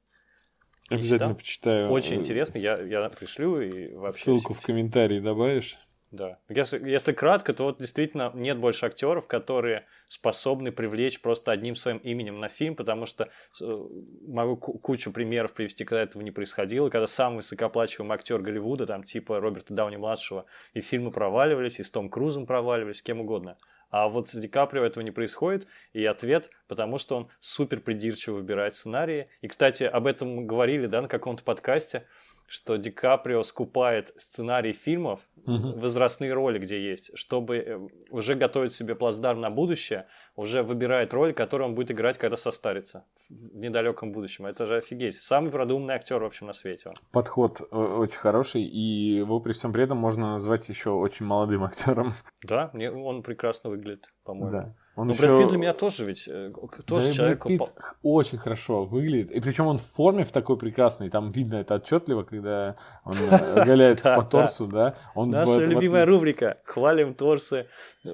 [0.88, 1.90] Обязательно почитаю.
[1.90, 4.24] Очень интересно, я, я пришлю и вообще...
[4.24, 5.78] Ссылку в комментарии добавишь?
[6.12, 6.38] Да.
[6.48, 11.98] Если, если кратко, то вот действительно нет больше актеров, которые способны привлечь просто одним своим
[11.98, 13.24] именем на фильм, потому что
[13.60, 13.84] э,
[14.28, 19.40] могу кучу примеров привести, когда этого не происходило, когда самый высокоплачиваемый актер Голливуда, там типа
[19.40, 23.58] Роберта Дауни-младшего, и фильмы проваливались, и с Том Крузом проваливались, с кем угодно.
[23.90, 28.36] А вот с Ди Каприо этого не происходит, и ответ, потому что он супер придирчиво
[28.36, 29.28] выбирает сценарии.
[29.40, 32.06] И, кстати, об этом мы говорили, да, на каком-то подкасте,
[32.46, 35.78] что Ди Каприо скупает сценарий фильмов, угу.
[35.78, 40.06] возрастные роли, где есть, чтобы э, уже готовить себе плацдарм на будущее,
[40.36, 44.46] уже выбирает роль, которую он будет играть, когда состарится в недалеком будущем.
[44.46, 45.16] Это же офигеть.
[45.16, 46.90] Самый продуманный актер, в общем, на свете.
[46.90, 46.94] Он.
[47.10, 51.64] Подход э, очень хороший, и его при всем при этом можно назвать еще очень молодым
[51.64, 52.14] актером.
[52.42, 54.50] Да, мне он прекрасно выглядит, по-моему.
[54.50, 54.74] Да.
[54.96, 55.26] Он Но еще...
[55.26, 56.52] Брэд Питт для меня тоже ведь э,
[56.86, 57.44] тоже да человек.
[57.44, 57.72] Брэд Питт
[58.02, 59.30] очень хорошо выглядит.
[59.30, 61.10] И причем он в форме в такой прекрасной.
[61.10, 64.96] Там видно это отчетливо, когда он э, голяется по торсу, да.
[65.14, 66.58] Наша любимая рубрика.
[66.64, 67.66] Хвалим торсы,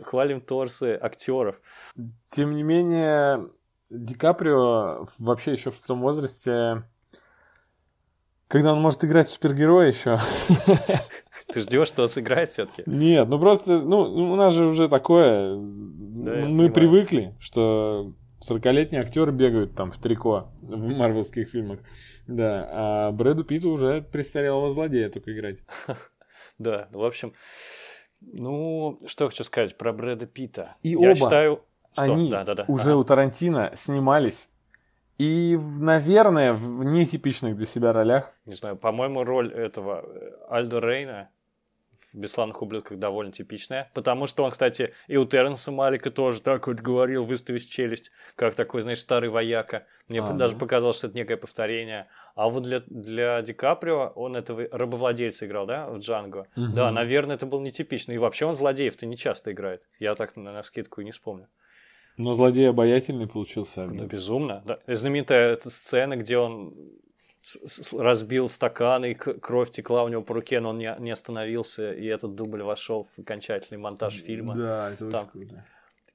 [0.03, 1.61] хвалим торсы актеров.
[2.27, 3.47] Тем не менее,
[3.91, 6.85] Ди Каприо вообще еще в том возрасте,
[8.49, 10.19] когда он может играть супергероя еще.
[11.53, 12.83] Ты ждешь, что он сыграет все-таки?
[12.87, 18.15] Нет, ну просто, ну, у нас же уже такое, да, мы привыкли, что
[18.49, 21.81] 40-летние актеры бегают там в трико в марвелских фильмах.
[22.27, 25.59] Да, а Брэду Питту уже престарелого злодея только играть.
[26.59, 27.33] Да, в общем,
[28.21, 30.77] ну, что хочу сказать про Брэда Питта.
[30.83, 32.03] И Я оба считаю, что...
[32.03, 32.65] они да, да, да.
[32.69, 32.97] уже ага.
[32.97, 34.49] у Тарантино снимались
[35.19, 38.35] и, наверное, в нетипичных для себя ролях.
[38.45, 41.31] Не знаю, по-моему, роль этого э, Альдо Рейна
[42.13, 43.91] в «Бесславных ублюдках» довольно типичная.
[43.95, 48.55] Потому что он, кстати, и у Терренса Малика тоже так вот говорил, выставив челюсть, как
[48.55, 49.87] такой, знаешь, старый вояка.
[50.09, 50.59] Мне а, даже да.
[50.59, 52.09] показалось, что это некое повторение.
[52.35, 56.49] А вот для, для Ди Каприо он этого рабовладельца играл, да, в Джанго.
[56.57, 56.75] Угу.
[56.75, 58.13] Да, наверное, это был нетипично.
[58.13, 59.83] И вообще он злодеев-то не часто играет.
[59.99, 61.49] Я так на, на скидку и не вспомню.
[62.17, 63.87] Но злодей обаятельный получился.
[63.87, 64.63] Ну, безумно.
[64.67, 64.79] Да.
[64.87, 66.75] Знаменитая эта сцена, где он
[67.93, 72.07] разбил стакан, и кровь текла у него по руке, но он не, не остановился, и
[72.07, 74.55] этот дубль вошел в окончательный монтаж фильма.
[74.55, 75.31] Да, это Там.
[75.35, 75.65] очень круто.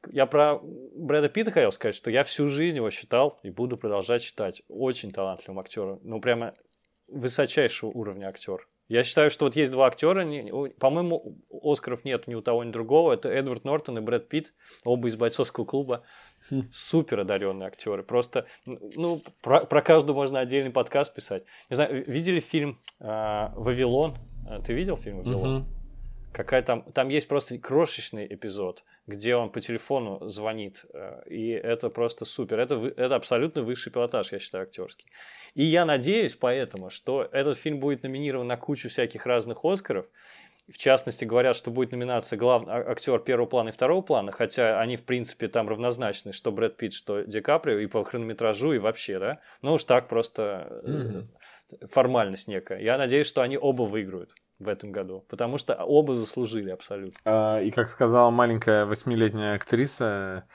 [0.09, 4.21] Я про Брэда Питта хотел сказать, что я всю жизнь его считал и буду продолжать
[4.21, 4.61] читать.
[4.69, 5.99] Очень талантливым актером.
[6.03, 6.53] Ну, прямо
[7.07, 8.67] высочайшего уровня актер.
[8.87, 10.25] Я считаю, что вот есть два актера,
[10.79, 13.13] по-моему, Оскаров нет ни у того, ни у другого.
[13.13, 14.53] Это Эдвард Нортон и Брэд Питт,
[14.85, 16.03] оба из бойцовского клуба.
[16.49, 16.63] Хм.
[16.71, 18.03] Супер одаренные актеры.
[18.03, 21.43] Просто, ну, про, про каждого можно отдельный подкаст писать.
[21.69, 24.15] Не знаю, видели фильм э, «Вавилон»?
[24.65, 25.55] Ты видел фильм «Вавилон»?
[25.57, 25.65] Угу.
[26.37, 31.89] Какая там, там есть просто крошечный эпизод, где он по телефону звонит, э, и это
[31.89, 32.59] просто супер.
[32.59, 35.07] Это, это абсолютно высший пилотаж, я считаю, актерский.
[35.55, 40.05] И я надеюсь поэтому, что этот фильм будет номинирован на кучу всяких разных Оскаров,
[40.71, 44.79] в частности, говорят, что будет номинация главный а, актер первого плана и второго плана, хотя
[44.79, 48.77] они, в принципе, там равнозначны, что Брэд Питт, что Ди Каприо, и по хронометражу, и
[48.77, 49.39] вообще, да?
[49.63, 51.87] Ну уж так просто mm-hmm.
[51.87, 52.79] формальность некая.
[52.79, 54.29] Я надеюсь, что они оба выиграют
[54.59, 57.17] в этом году, потому что оба заслужили абсолютно.
[57.25, 60.45] А, и как сказала маленькая восьмилетняя актриса,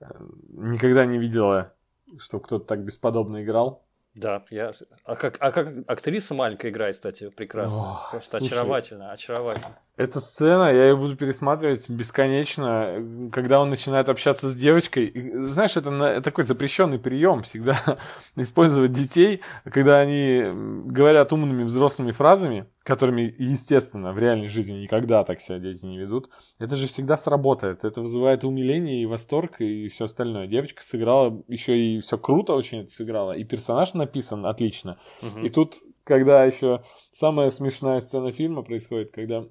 [0.00, 0.06] э,
[0.50, 1.74] никогда не видела,
[2.18, 3.84] что кто-то так бесподобно играл.
[4.14, 4.72] Да, я.
[5.04, 7.80] А как, а как актриса маленькая играет, кстати, прекрасно.
[7.80, 9.78] О, Просто слушай, очаровательно, очаровательно.
[9.98, 15.12] Эта сцена, я ее буду пересматривать бесконечно, когда он начинает общаться с девочкой.
[15.46, 17.78] Знаешь, это такой запрещенный прием всегда
[18.36, 20.44] использовать детей, когда они
[20.86, 26.30] говорят умными взрослыми фразами, которыми, естественно, в реальной жизни никогда так себя дети не ведут.
[26.58, 27.84] Это же всегда сработает.
[27.84, 30.46] Это вызывает умиление и восторг и все остальное.
[30.46, 33.32] Девочка сыграла еще и все круто очень это сыграла.
[33.32, 34.98] И персонаж написан отлично.
[35.20, 35.44] Угу.
[35.44, 35.74] И тут,
[36.04, 36.82] когда еще
[37.12, 39.44] самая смешная сцена фильма происходит, когда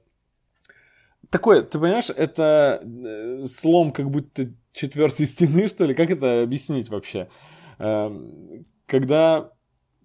[1.32, 5.96] такое, ты понимаешь, это э, слом как будто четвертой стены, что ли?
[5.96, 7.30] Как это объяснить вообще?
[7.80, 9.52] Эм, когда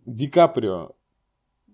[0.07, 0.93] Ди Каприо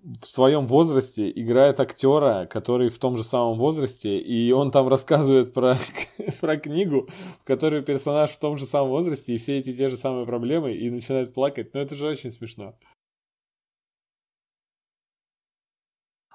[0.03, 5.55] в своем возрасте играет актера, который в том же самом возрасте, и он там рассказывает
[5.55, 5.77] про,
[6.41, 7.09] про книгу,
[7.41, 10.75] в которой персонаж в том же самом возрасте, и все эти те же самые проблемы,
[10.75, 11.73] и начинает плакать.
[11.73, 12.75] Ну, это же очень смешно.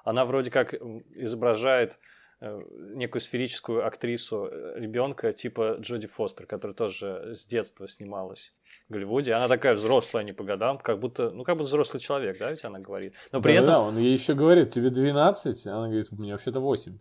[0.02, 1.98] Она вроде как изображает
[2.40, 8.52] некую сферическую актрису э, ребенка типа Джоди Фостер, которая тоже с детства снималась
[8.88, 9.32] в Голливуде.
[9.32, 12.64] Она такая взрослая, не по годам, как будто, ну, как будто взрослый человек, да, ведь
[12.64, 13.14] она говорит.
[13.32, 13.66] Но при да, этом...
[13.66, 16.98] Да, он ей еще говорит, тебе 12, а она говорит, у меня вообще-то 8.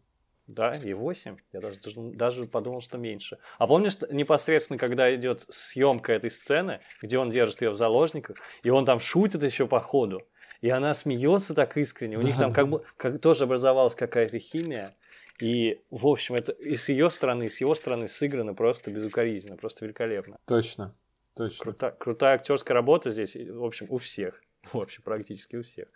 [0.47, 1.37] Да, и 8.
[1.51, 3.37] Я даже, даже подумал, что меньше.
[3.57, 8.69] А помнишь, непосредственно, когда идет съемка этой сцены, где он держит ее в заложниках, и
[8.69, 10.23] он там шутит еще по ходу,
[10.61, 12.17] и она смеется так искренне.
[12.17, 14.95] У них там как бы как, тоже образовалась какая-то химия.
[15.39, 19.55] И, в общем, это и с ее стороны, и с его стороны сыграно просто безукоризненно,
[19.55, 20.37] просто великолепно.
[20.45, 20.95] Точно,
[21.35, 21.63] точно.
[21.63, 24.41] Крута, крутая актерская работа здесь, в общем, у всех.
[24.73, 25.87] В общем, практически у всех.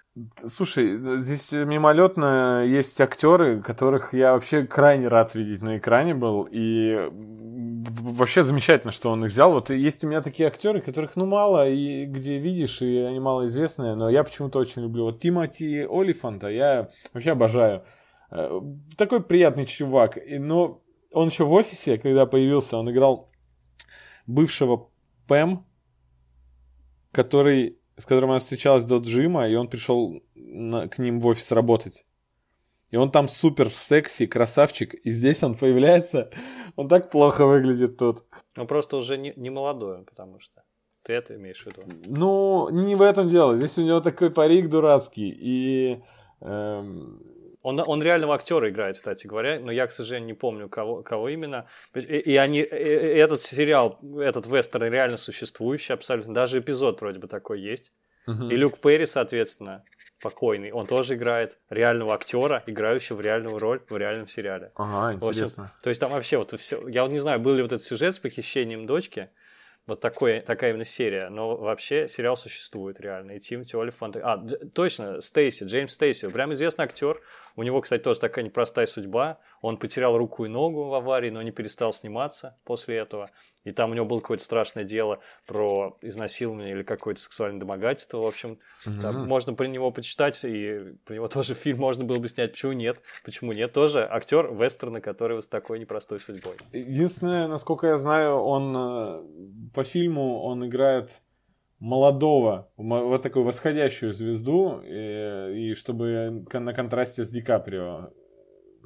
[0.45, 6.47] Слушай, здесь мимолетно есть актеры, которых я вообще крайне рад видеть на экране был.
[6.49, 9.51] И вообще замечательно, что он их взял.
[9.51, 13.95] Вот есть у меня такие актеры, которых ну мало, и где видишь, и они малоизвестные,
[13.95, 15.05] но я почему-то очень люблю.
[15.05, 17.83] Вот Тимати Олифанта я вообще обожаю.
[18.32, 18.61] Э,
[18.97, 20.17] такой приятный чувак.
[20.27, 23.29] Но он еще в офисе, когда появился, он играл
[24.25, 24.89] бывшего
[25.27, 25.65] Пэм,
[27.11, 31.51] который, с которым она встречалась до Джима, и он пришел на, к ним в офис
[31.51, 32.05] работать.
[32.91, 36.29] И он там супер секси, красавчик, и здесь он появляется,
[36.75, 38.25] он так плохо выглядит тут.
[38.57, 40.63] Он просто уже не, не молодой, потому что.
[41.03, 41.84] Ты это имеешь в виду?
[42.05, 43.57] Ну, не в этом дело.
[43.57, 46.03] Здесь у него такой парик дурацкий, и
[46.41, 47.23] эм,
[47.62, 51.30] он, он реального актера играет, кстати говоря, но я, к сожалению, не помню, кого, кого
[51.30, 51.68] именно.
[51.93, 56.34] И, и они, и этот сериал, этот вестерн реально существующий абсолютно.
[56.34, 57.93] Даже эпизод вроде бы такой есть.
[58.28, 58.49] Угу.
[58.49, 59.84] И Люк Перри, соответственно,
[60.22, 64.72] покойный, он тоже играет реального актера, играющего в реальную роль в реальном сериале.
[64.76, 65.64] Ага, интересно.
[65.64, 66.88] общем, то есть там вообще вот все.
[66.88, 69.30] Я вот не знаю, был ли вот этот сюжет с похищением дочки,
[69.91, 71.29] вот такой, такая именно серия.
[71.29, 73.31] Но вообще сериал существует реально.
[73.31, 74.15] И Тимати Олифант...
[74.15, 74.37] А,
[74.73, 76.29] точно, Стейси, Джеймс Стейси.
[76.29, 77.21] Прям известный актер.
[77.55, 79.39] У него, кстати, тоже такая непростая судьба.
[79.61, 83.31] Он потерял руку и ногу в аварии, но не перестал сниматься после этого.
[83.64, 88.18] И там у него было какое-то страшное дело про изнасилование или какое-то сексуальное домогательство.
[88.18, 89.01] В общем, mm-hmm.
[89.01, 92.53] там можно про него почитать, и про него тоже фильм можно было бы снять.
[92.53, 93.01] Почему нет?
[93.24, 93.72] Почему нет?
[93.74, 96.53] Тоже актер вестерна, который с такой непростой судьбой.
[96.72, 101.12] Единственное, насколько я знаю, он э, по фильму он играет
[101.80, 108.12] молодого, вот такую восходящую звезду, и, и чтобы на контрасте с Ди Каприо.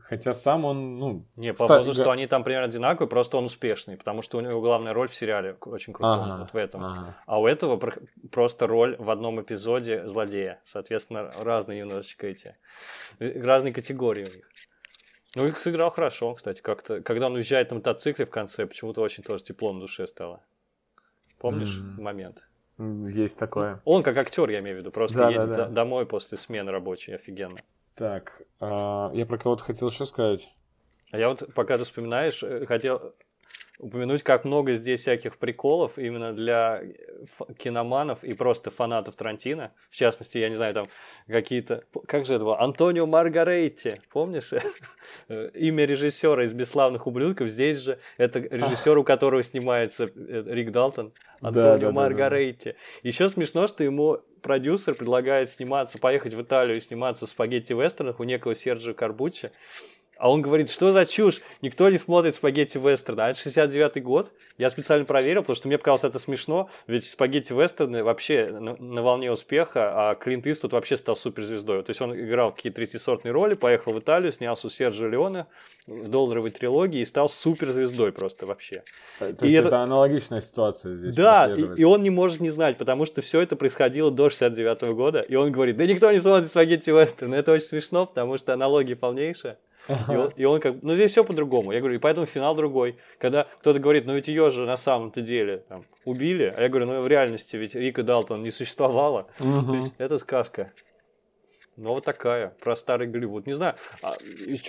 [0.08, 1.26] Хотя сам он, ну...
[1.36, 1.80] Не, по ста...
[1.80, 5.16] возрасту они там примерно одинаковые, просто он успешный, потому что у него главная роль в
[5.16, 6.84] сериале очень крутая, ага, вот в этом.
[6.84, 7.18] Ага.
[7.26, 7.82] А у этого
[8.32, 10.62] просто роль в одном эпизоде злодея.
[10.64, 12.56] Соответственно, разные немножечко эти...
[13.18, 14.50] Э, разные категории у них.
[15.34, 17.02] Ну, их сыграл хорошо, кстати, как-то.
[17.02, 20.44] Когда он уезжает на мотоцикле в конце, почему-то очень тоже тепло на душе стало.
[21.40, 22.02] Помнишь mm-hmm.
[22.02, 22.48] момент?
[22.78, 23.82] Есть такое.
[23.86, 25.68] Он как актер, я имею в виду, просто да, едет да, да.
[25.68, 27.62] домой после смены рабочей, офигенно.
[27.96, 30.50] Так, а, я про кого-то хотел еще сказать.
[31.12, 33.16] А я вот, пока ты вспоминаешь, э, хотел
[33.80, 36.82] упомянуть, как много здесь всяких приколов именно для
[37.58, 39.74] киноманов и просто фанатов Тарантино.
[39.90, 40.88] В частности, я не знаю, там
[41.28, 41.84] какие-то...
[42.08, 42.60] Как же это было?
[42.62, 44.52] Антонио Маргаретти, помнишь?
[45.28, 47.50] Имя режиссера из «Бесславных ублюдков».
[47.50, 51.14] Здесь же это режиссер, у которого снимается э, Рик Далтон.
[51.42, 52.74] Антонио да, да.
[53.04, 58.24] Еще смешно, что ему продюсер предлагает сниматься, поехать в Италию и сниматься в спагетти-вестернах у
[58.24, 59.52] некого Серджио Корбуччи.
[60.18, 61.42] А он говорит, что за чушь?
[61.62, 63.26] Никто не смотрит спагетти вестерна.
[63.26, 64.32] А это 69-й год.
[64.58, 66.70] Я специально проверил, потому что мне показалось это смешно.
[66.88, 71.84] Ведь спагетти вестерны вообще на, на волне успеха, а Клинт Иствуд вообще стал суперзвездой.
[71.84, 75.48] То есть он играл в какие-то третьесортные роли, поехал в Италию, снялся у Серджио Леоне
[75.86, 78.84] в долларовой трилогии и стал суперзвездой просто вообще.
[79.20, 81.14] То и есть это, это аналогичная ситуация здесь.
[81.14, 84.82] Да, и, и он не может не знать, потому что все это происходило до 69
[84.84, 85.20] -го года.
[85.20, 87.34] И он говорит, да никто не смотрит спагетти вестерн.
[87.34, 89.58] Это очень смешно, потому что аналогия полнейшая.
[89.88, 90.14] Ага.
[90.14, 91.72] И, он, и он как, ну здесь все по-другому.
[91.72, 92.98] Я говорю, и поэтому финал другой.
[93.20, 96.88] Когда кто-то говорит, ну ведь ее же на самом-то деле там, убили, а я говорю,
[96.88, 99.28] ну в реальности ведь Рика Далтон не существовало.
[99.40, 99.66] Угу.
[99.68, 100.72] То есть это сказка.
[101.78, 103.46] Ну, вот такая, про старый Голливуд.
[103.48, 104.16] Не знаю, а,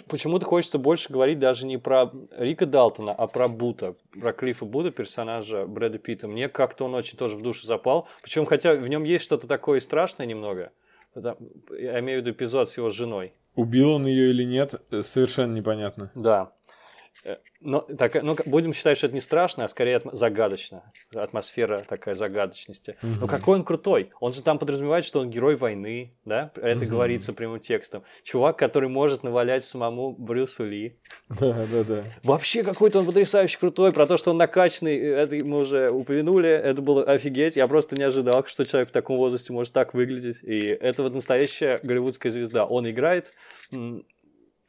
[0.08, 4.90] почему-то хочется больше говорить даже не про Рика Далтона, а про Бута, про Клиффа Бута,
[4.90, 6.26] персонажа Брэда Питта.
[6.26, 8.08] Мне как-то он очень тоже в душу запал.
[8.22, 10.72] Причем, хотя в нем есть что-то такое страшное немного.
[11.14, 13.34] Я имею в виду эпизод с его женой.
[13.56, 16.10] Убил он ее или нет, э, совершенно непонятно.
[16.14, 16.52] Да.
[17.26, 20.92] Э, но, так, ну, будем считать, что это не страшно, а скорее загадочно.
[21.12, 22.96] Атмосфера такая загадочности.
[23.02, 23.12] Угу.
[23.20, 24.10] Но какой он крутой.
[24.20, 26.52] Он же там подразумевает, что он герой войны, да?
[26.54, 26.90] Это угу.
[26.90, 28.04] говорится прямым текстом.
[28.22, 30.98] Чувак, который может навалять самому Брюсу Ли.
[31.28, 32.04] Да, да, да.
[32.22, 33.92] Вообще какой-то он потрясающе крутой.
[33.92, 36.48] Про то, что он накачанный, э, это мы уже упомянули.
[36.50, 37.56] Это было офигеть.
[37.56, 40.38] Я просто не ожидал, что человек в таком возрасте может так выглядеть.
[40.44, 42.66] И это вот настоящая голливудская звезда.
[42.66, 43.32] Он играет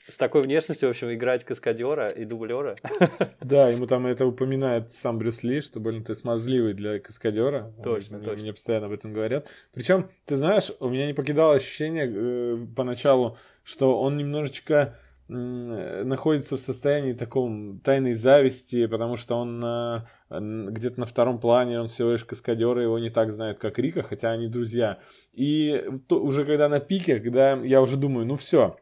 [0.08, 2.78] с такой внешностью, в общем, играть каскадера и дублера.
[3.42, 7.74] Да, ему там это упоминает сам Брюс Ли, что, блин, ты смазливый для каскадера.
[7.82, 8.44] Точно, Он, точно.
[8.44, 9.48] Мне постоянно об этом говорят.
[9.74, 14.98] Причем, ты знаешь, у меня не покидало ощущение э, поначалу, что он немножечко
[15.30, 21.88] находится в состоянии таком тайной зависти, потому что он э, где-то на втором плане, он
[21.88, 25.00] всего лишь каскадер, его не так знают, как Рика, хотя они друзья.
[25.34, 28.78] И то, уже когда на пике, когда я уже думаю, ну все,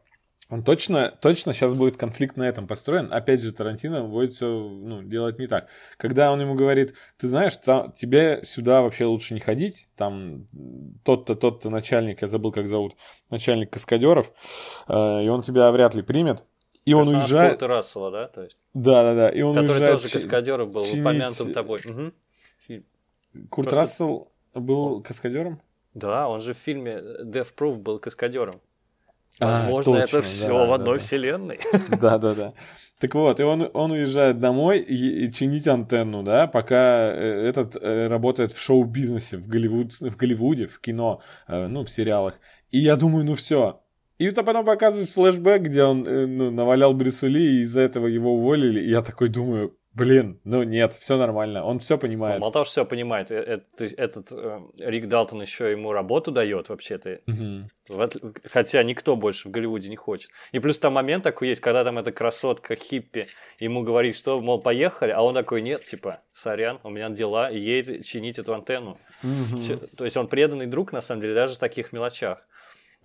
[0.48, 3.12] он точно, точно сейчас будет конфликт на этом построен.
[3.12, 5.68] Опять же, Тарантино будет все ну, делать не так.
[5.96, 10.46] Когда он ему говорит, ты знаешь, там, тебе сюда вообще лучше не ходить, там
[11.04, 12.94] тот-то, тот-то начальник, я забыл, как зовут,
[13.28, 14.32] начальник каскадеров,
[14.86, 16.44] э, и он тебя вряд ли примет.
[16.84, 17.60] И он уезжает...
[17.64, 18.28] Рассела, да?
[18.28, 18.56] То есть...
[18.72, 19.28] Да, да, да.
[19.30, 21.00] И он Который уезжает тоже каскадером был, чинить...
[21.00, 21.82] упомянутым тобой.
[21.84, 22.12] Угу.
[23.50, 23.80] Курт Просто...
[23.80, 25.60] Рассел был каскадером?
[25.94, 28.60] Да, он же в фильме Death Proof был каскадером.
[29.38, 31.60] А, Возможно, а, точно, это все да, в одной да, вселенной.
[32.00, 32.52] Да, да, да.
[32.98, 37.76] Так вот, и он, он уезжает домой и, и чинить антенну, да, пока э, этот
[37.76, 42.40] э, работает в шоу-бизнесе, в, Голливуд, в Голливуде, в кино, э, ну, в сериалах.
[42.70, 43.82] И я думаю, ну все.
[44.16, 48.80] И это потом показывают флешбэк, где он ну, навалял Брюсули, и из-за этого его уволили.
[48.80, 52.36] И я такой думаю, Блин, ну нет, все нормально, он все понимает.
[52.36, 56.68] Ну, мало того, что все понимает, этот, этот э, Рик Далтон еще ему работу дает
[56.68, 57.20] вообще-то.
[57.26, 58.02] Угу.
[58.44, 60.30] Хотя никто больше в Голливуде не хочет.
[60.52, 63.28] И плюс там момент такой есть, когда там эта красотка хиппи
[63.58, 67.58] ему говорит, что, мол, поехали, а он такой, нет, типа, сорян, у меня дела, и
[67.58, 68.98] едет чинить эту антенну.
[69.22, 69.96] Угу.
[69.96, 72.46] То есть он преданный друг, на самом деле, даже в таких мелочах.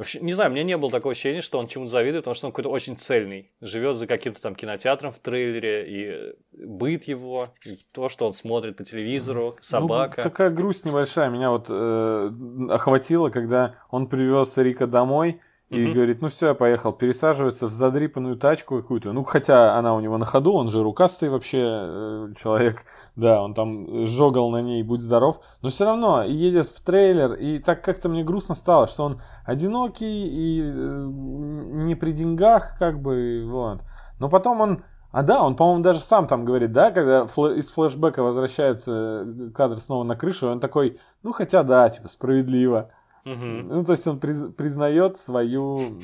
[0.02, 2.54] Вообще, не знаю, мне не было такого ощущения, что он чему-то завидует, потому что он
[2.54, 3.52] какой-то очень цельный.
[3.62, 8.78] Живет за каким-то там кинотеатром в трейлере, и быт его, и то, что он смотрит
[8.78, 10.16] по телевизору, ну, собака.
[10.18, 12.32] Ну, такая грусть небольшая меня вот э,
[12.72, 15.40] охватила, когда он привез Рика домой,
[15.72, 15.94] и угу.
[15.94, 16.92] говорит, ну все, я поехал.
[16.92, 19.14] Пересаживается в задрипанную тачку какую-то.
[19.14, 22.84] Ну, хотя она у него на ходу, он же рукастый вообще э, человек.
[23.16, 25.40] Да, он там жогал на ней, будь здоров.
[25.62, 30.28] Но все равно едет в трейлер, и так как-то мне грустно стало, что он одинокий
[30.28, 33.80] и э, не при деньгах, как бы, вот.
[34.20, 37.70] Но потом он а да, он, по-моему, даже сам там говорит, да, когда флэ- из
[37.74, 42.92] флешбека возвращается кадр снова на крышу, он такой, ну хотя да, типа справедливо.
[43.26, 43.46] Угу.
[43.46, 46.00] Ну, то есть он приз- признает свою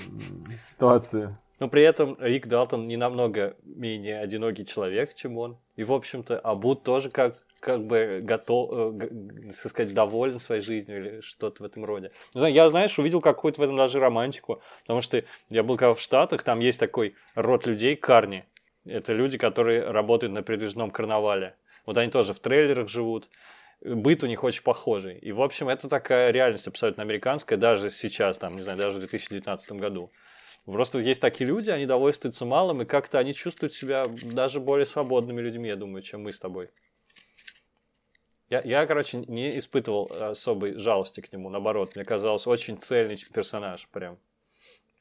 [0.55, 1.37] ситуацию.
[1.59, 5.57] Но при этом Рик Далтон не намного менее одинокий человек, чем он.
[5.75, 9.09] И, в общем-то, Абут тоже как как бы готов, э,
[9.47, 12.11] так сказать, доволен своей жизнью или что-то в этом роде.
[12.35, 15.95] Не знаю, я, знаешь, увидел какую-то в этом даже романтику, потому что я был когда
[15.95, 18.45] в Штатах, там есть такой род людей, карни.
[18.85, 21.55] Это люди, которые работают на передвижном карнавале.
[21.85, 23.27] Вот они тоже в трейлерах живут,
[23.81, 25.17] быт у них очень похожий.
[25.17, 28.99] И, в общем, это такая реальность абсолютно американская, даже сейчас, там, не знаю, даже в
[28.99, 30.11] 2019 году.
[30.65, 35.39] Просто есть такие люди, они довольствуются малым, и как-то они чувствуют себя даже более свободными
[35.39, 36.69] людьми, я думаю, чем мы с тобой.
[38.49, 43.87] Я, я, короче, не испытывал особой жалости к нему, наоборот, мне казалось, очень цельный персонаж
[43.89, 44.17] прям.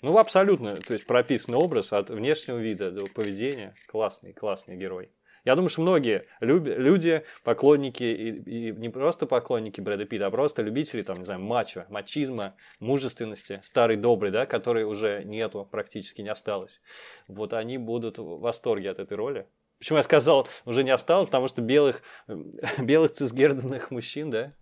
[0.03, 3.75] Ну, абсолютно, то есть прописанный образ от внешнего вида до поведения.
[3.89, 5.11] Классный, классный герой.
[5.47, 10.61] Я думаю, что многие люди, поклонники, и, и не просто поклонники Брэда Питта, а просто
[10.61, 16.31] любители, там, не знаю, мачо, мачизма, мужественности, старый добрый, да, который уже нету, практически не
[16.31, 16.83] осталось.
[17.29, 19.47] Вот они будут в восторге от этой роли.
[19.79, 22.03] Почему я сказал, уже не осталось, потому что белых,
[22.79, 24.53] белых цисгерденных мужчин, да,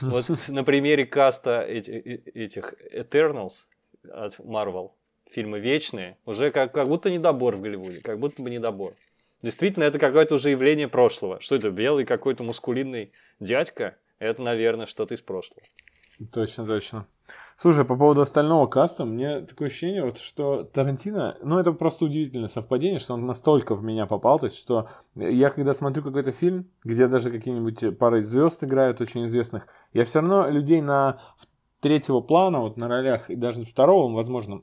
[0.00, 3.66] вот на примере каста этих Eternals
[4.10, 4.90] от Marvel,
[5.30, 8.96] фильмы вечные, уже как, как будто недобор в Голливуде, как будто бы недобор.
[9.44, 11.38] Действительно, это какое-то уже явление прошлого.
[11.38, 13.94] Что это, белый какой-то мускулинный дядька?
[14.18, 15.60] Это, наверное, что-то из прошлого.
[16.32, 17.06] Точно, точно.
[17.58, 22.48] Слушай, по поводу остального каста, мне такое ощущение, вот, что Тарантино, ну это просто удивительное
[22.48, 26.70] совпадение, что он настолько в меня попал, то есть что я когда смотрю какой-то фильм,
[26.82, 31.20] где даже какие-нибудь пары звезд играют очень известных, я все равно людей на
[31.80, 34.62] третьего плана, вот на ролях, и даже второго, возможно,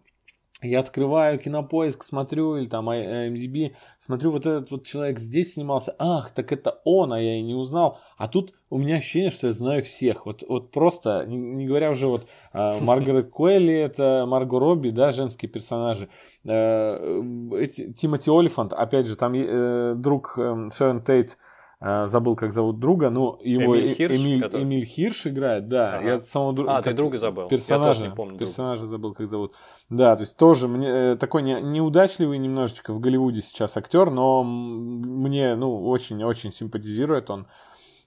[0.61, 6.29] я открываю кинопоиск, смотрю, или там IMDb, смотрю, вот этот вот человек здесь снимался, ах,
[6.29, 7.97] так это он, а я и не узнал.
[8.17, 10.25] А тут у меня ощущение, что я знаю всех.
[10.25, 15.11] Вот, вот просто, не, не говоря уже вот э, Маргарет Куэлли, это Марго Робби, да,
[15.11, 16.09] женские персонажи.
[16.45, 17.21] Э,
[17.59, 21.37] эти, Тимоти Олифант, опять же, там э, друг э, Шерон Тейт,
[21.79, 25.97] э, забыл, как зовут друга, но его Эмиль Хирш, Эмиль, который- Эмиль Хирш играет, да.
[25.97, 26.07] Ага.
[26.07, 26.77] Я самого друга...
[26.77, 27.43] А, ты друга забыл.
[27.43, 28.45] Я Персонажа, тоже не помню друга.
[28.45, 29.55] персонажа забыл, как зовут.
[29.91, 34.41] Да, то есть тоже мне э, такой не, неудачливый немножечко в Голливуде сейчас актер, но
[34.41, 37.45] мне, ну, очень-очень симпатизирует он.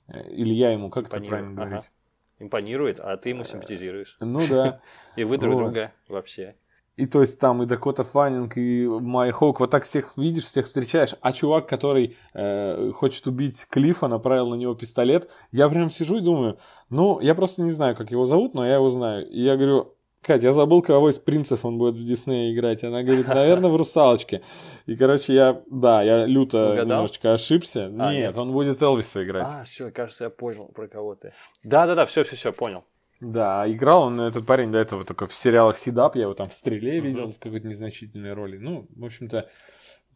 [0.09, 1.71] Э, Или я ему, как это Импонирует, правильно ага.
[1.71, 1.91] говорить?
[2.39, 4.17] Импонирует, а ты ему симпатизируешь.
[4.21, 4.81] Ну да.
[5.17, 6.57] И вы друг друга вообще.
[6.97, 10.67] И то есть там и Дакота Фаннинг, и Май Хоук, вот так всех видишь, всех
[10.67, 11.17] встречаешь.
[11.21, 16.21] А чувак, который э, хочет убить Клифа, направил на него пистолет, я прям сижу и
[16.21, 16.59] думаю,
[16.89, 19.29] ну, я просто не знаю, как его зовут, но я его знаю.
[19.29, 22.83] И я говорю, Кать, я забыл, кого из принцев он будет в Диснее играть.
[22.83, 24.41] Она говорит, наверное, в «Русалочке».
[24.87, 26.87] И, короче, я, да, я люто Угадал?
[26.87, 27.87] немножечко ошибся.
[27.99, 28.39] А, нет, нет.
[28.39, 29.47] он будет Элвиса играть.
[29.47, 31.33] А, все, кажется, я понял про кого ты.
[31.63, 32.85] Да-да-да, все-все-все, понял.
[33.21, 36.55] Да, играл он, этот парень до этого только в сериалах Сидап, я его там в
[36.55, 38.57] «Стреле» видел в какой-то незначительной роли.
[38.57, 39.49] Ну, в общем-то,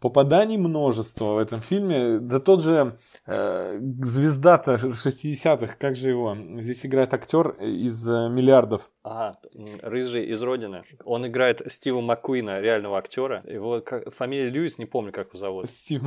[0.01, 2.19] попаданий множество в этом фильме.
[2.19, 2.97] Да тот же
[3.27, 6.37] э, звезда-то 60-х, как же его?
[6.61, 8.91] Здесь играет актер из э, «Миллиардов».
[9.03, 10.83] Ага, м, рыжий из Родины.
[11.05, 13.43] Он играет Стива Маккуина, реального актера.
[13.47, 15.71] Его как- фамилия Льюис, не помню, как его зовут.
[15.71, 16.03] Стив.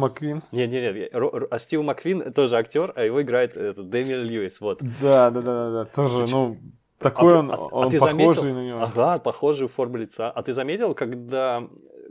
[0.51, 1.13] Нет, нет, нет.
[1.13, 4.61] Ро- Ро- А Стив Макквин тоже актер, а его играет этот, Дэмиан Льюис.
[4.61, 4.79] Вот.
[5.01, 5.85] Да, да, да, да, да.
[5.85, 6.57] Тоже, ну,
[6.99, 8.43] такой А- он, а- а он ты похожий заметил?
[8.43, 8.81] на него.
[8.81, 10.29] Ага, похожую форму лица.
[10.31, 11.63] А ты заметил, когда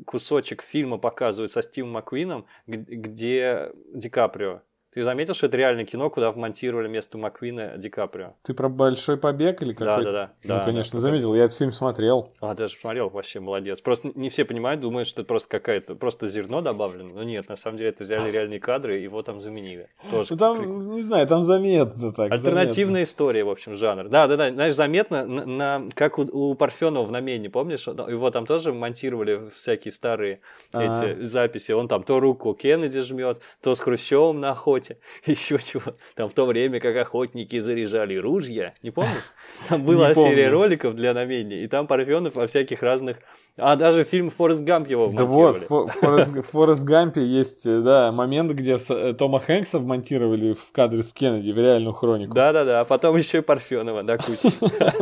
[0.07, 4.62] кусочек фильма показывают со Стивом Маккуином, где Ди Каприо?
[4.93, 8.34] Ты заметил, что это реальное кино, куда вмонтировали вместо Маккуина Ди Каприо?
[8.43, 10.05] Ты про «Большой побег» или какой?
[10.05, 10.32] Да, да, да.
[10.43, 11.01] Ну, да, конечно, да.
[11.01, 11.32] заметил.
[11.36, 12.28] Я этот фильм смотрел.
[12.41, 13.80] А, ты же посмотрел, вообще молодец.
[13.80, 17.11] Просто не все понимают, думают, что это просто какая-то, просто зерно добавлено.
[17.14, 19.88] Но нет, на самом деле это взяли реальные кадры и его там заменили.
[20.11, 22.32] Тоже Ну, там, не знаю, там заметно так.
[22.32, 24.09] Альтернативная история, в общем, жанр.
[24.09, 24.49] Да, да, да.
[24.51, 27.86] Знаешь, заметно, на, на- как у, у Парфенова в Намене, помнишь?
[27.86, 30.41] Его там тоже монтировали всякие старые
[30.72, 31.07] Ага.
[31.14, 31.70] эти записи.
[31.70, 35.95] Он там то руку Кеннеди жмет, то с Хрущевым на охоте, еще чего.
[36.14, 38.74] Там в то время, как охотники заряжали ружья.
[38.83, 39.33] Не помнишь?
[39.68, 43.18] Там была серия роликов для Намени, и там Парфенов во всяких разных...
[43.57, 46.41] А даже фильм «Форест Гамп» его Да вот, вмонтировали.
[46.41, 51.12] в Форест, Гампе есть, э, да, момент, где э, Тома Хэнкса вмонтировали в кадре с
[51.12, 52.33] Кеннеди, в реальную хронику.
[52.33, 54.51] Да-да-да, а потом еще и Парфенова, да, куча.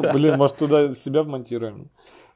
[0.12, 1.90] Блин, может, туда себя вмонтируем,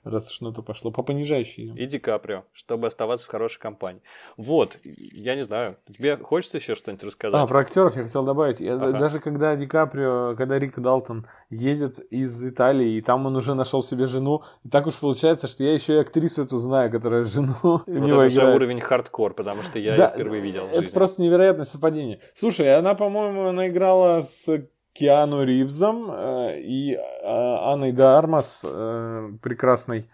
[0.04, 0.90] раз уж на то пошло.
[0.90, 1.72] По понижающей.
[1.74, 4.02] и Ди Каприо, чтобы оставаться в хорошей компании.
[4.36, 7.40] Вот, я не знаю, тебе хочется еще что-нибудь рассказать?
[7.40, 8.60] А, про актеров я хотел добавить.
[8.60, 8.98] Я Ага.
[8.98, 13.82] Даже когда Ди Каприо, когда Рик Далтон едет из Италии, и там он уже нашел
[13.82, 17.54] себе жену, и так уж получается, что я еще и актрису эту знаю, которая жену
[17.62, 18.56] у вот него это уже играет.
[18.56, 20.94] уровень хардкор, потому что я Да, ее впервые видел в Это жизни.
[20.94, 22.20] просто невероятное совпадение.
[22.34, 24.48] Слушай, она, по-моему, она играла с
[24.92, 30.06] Киану Ривзом э, и э, Анной де Армас, э, прекрасной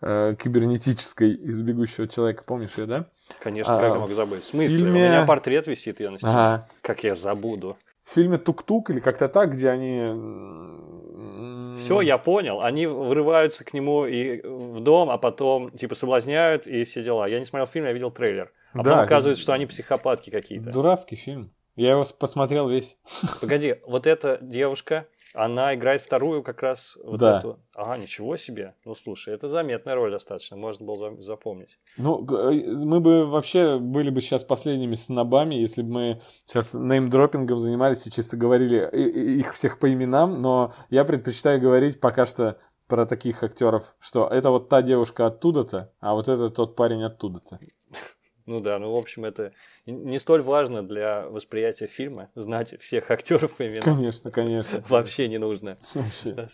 [0.00, 2.42] кибернетической из «Бегущего человека».
[2.44, 3.06] Помнишь ее, да?
[3.40, 4.42] Конечно, а, как я мог забыть?
[4.42, 4.76] В смысле?
[4.78, 6.32] фильме- У меня портрет висит, я на стене.
[6.32, 6.62] Ага.
[6.80, 7.76] Как я забуду?
[8.04, 10.08] В фильме «Тук-тук» или как-то так, где они...
[11.78, 12.60] Все, я понял.
[12.60, 17.26] Они врываются к нему и в дом, а потом типа соблазняют и все дела.
[17.26, 18.50] Я не смотрел фильм, я видел трейлер.
[18.72, 20.70] А Да, потом оказывается, что они психопатки какие-то.
[20.70, 21.50] Дурацкий фильм.
[21.76, 22.98] Я его посмотрел весь.
[23.40, 27.38] Погоди, вот эта девушка, Она играет вторую как раз вот Да.
[27.38, 27.58] эту.
[27.74, 28.74] Ага, ничего себе.
[28.84, 31.78] Ну слушай, это заметная роль достаточно, можно было за- запомнить.
[31.96, 37.58] Ну, э, мы бы вообще были бы сейчас последними снобами, если бы мы сейчас неймдропингом
[37.58, 38.86] занимались и чисто говорили
[39.40, 44.50] их всех по именам, но я предпочитаю говорить пока что про таких актеров, что это
[44.50, 47.58] вот та девушка оттуда-то, а вот это тот парень оттуда-то.
[48.46, 49.52] Ну да, ну в общем это
[49.86, 53.82] не столь важно для восприятия фильма знать всех актеров по именам.
[53.82, 54.84] Конечно, конечно.
[54.88, 55.78] Вообще не нужно.
[55.94, 56.48] Вообще.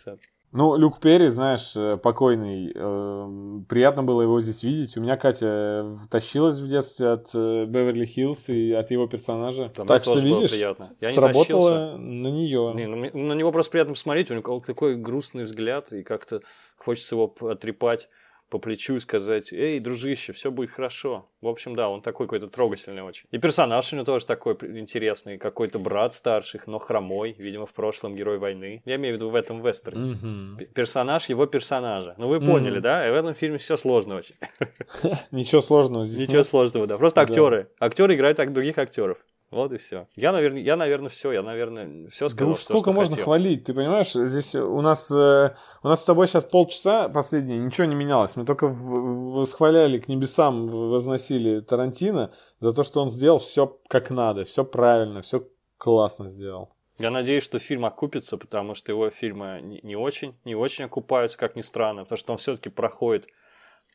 [0.51, 4.97] Ну, Люк Перри, знаешь, э, покойный, э, приятно было его здесь видеть.
[4.97, 9.71] У меня Катя э, тащилась в детстве от э, Беверли Хиллз и от его персонажа.
[9.77, 10.89] Мне так что, видишь, приятно.
[11.01, 11.97] Я не сработало тащился.
[11.97, 12.73] на нее.
[12.73, 16.41] Не, ну, на него просто приятно посмотреть, у него такой грустный взгляд, и как-то
[16.77, 18.09] хочется его отрепать
[18.49, 21.29] по плечу и сказать, эй, дружище, все будет хорошо.
[21.41, 23.27] В общем, да, он такой какой-то трогательный очень.
[23.31, 28.15] И персонаж у него тоже такой интересный, какой-то брат старших, но хромой, видимо, в прошлом
[28.15, 28.81] герой войны.
[28.85, 30.15] Я имею в виду в этом вестерне.
[30.57, 32.15] П- Персонаж его персонажа.
[32.17, 32.81] Ну, вы поняли, Мгм.
[32.81, 33.07] да?
[33.07, 34.35] И в этом фильме все сложно очень.
[35.31, 36.97] Ничего сложного здесь Ничего сложного, да.
[36.97, 37.69] Просто актеры.
[37.79, 39.19] Актеры играют так других актеров.
[39.51, 40.07] Вот и все.
[40.15, 41.31] Я, наверное, я, наверное, все.
[41.31, 42.53] Я, наверное, все Да сказал.
[42.53, 43.25] уж всё, сколько что можно хотел.
[43.25, 44.11] хвалить, ты понимаешь?
[44.13, 48.35] Здесь у нас, э, у нас с тобой сейчас полчаса последние, ничего не менялось.
[48.35, 54.43] Мы только восхваляли к небесам, возносили Тарантино за то, что он сделал все как надо,
[54.43, 55.47] все правильно, все
[55.77, 56.69] классно сделал.
[56.99, 61.55] Я надеюсь, что фильм окупится, потому что его фильмы не, очень, не очень окупаются, как
[61.55, 63.27] ни странно, потому что он все-таки проходит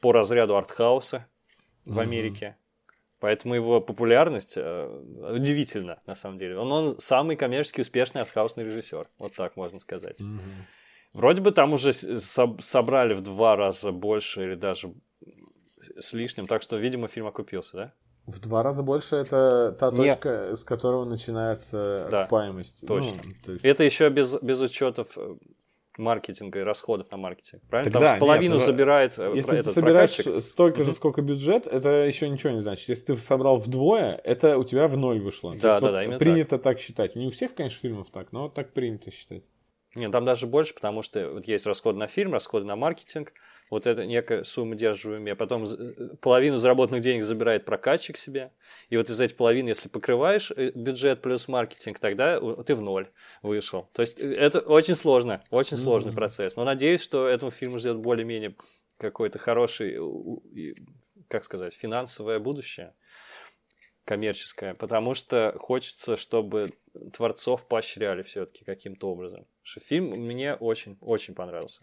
[0.01, 1.27] по разряду артхауса
[1.85, 1.99] в.
[1.99, 2.57] Америке.
[3.25, 4.87] Поэтому его популярность э,
[5.35, 6.59] удивительна, на самом деле.
[6.59, 9.09] Он, он самый коммерчески успешный артхаусный режиссер.
[9.19, 10.19] Вот так можно сказать.
[11.15, 14.93] Вроде бы там уже собрали в два раза больше или даже
[15.99, 17.93] с лишним, так что, видимо, фильм окупился, да?
[18.27, 19.97] В два раза больше это та Не.
[20.13, 22.87] точка, с которого начинается Да, окупаемость.
[22.87, 23.23] точно.
[23.25, 25.37] Ну, то есть- Это еще без, без учетов э,
[25.99, 27.63] маркетинга и расходов на маркетинг.
[27.69, 27.93] Правильно?
[27.93, 30.43] Тогда Там же половину нет, но забирает э, Если про- ты этот собираешь прокатчик.
[30.43, 30.93] столько же, Мгм.
[30.95, 32.89] сколько бюджет, это еще ничего не значит.
[32.89, 35.55] Если ты собрал вдвое, это у тебя в ноль вышло.
[35.55, 36.79] То Да, есть да, вот да, именно принято так.
[36.79, 37.17] считать.
[37.17, 39.43] Не у всех, конечно, фильмов так, но так принято считать.
[39.97, 43.33] Нет, там даже больше, потому что вот есть расходы на фильм, расходы на маркетинг.
[43.71, 45.35] Вот это некая сумма держу в уме.
[45.35, 48.53] Потом э, половину заработанных денег забирает прокатчик себе.
[48.91, 53.11] И вот из этих половины, если покрываешь э, бюджет плюс маркетинг, тогда ты в ноль
[53.43, 53.89] вышел.
[53.93, 56.17] То есть э, это очень сложно, очень сложный Мгм.
[56.17, 56.57] процесс.
[56.57, 58.55] Но надеюсь, что этому фильму ждет более-менее
[58.99, 59.99] какой-то хороший,
[61.29, 62.95] как сказать, финансовое будущее
[64.05, 66.75] коммерческое, потому что хочется, чтобы
[67.13, 69.47] творцов поощряли все-таки каким-то образом.
[69.65, 71.83] Фильм мне очень-очень понравился.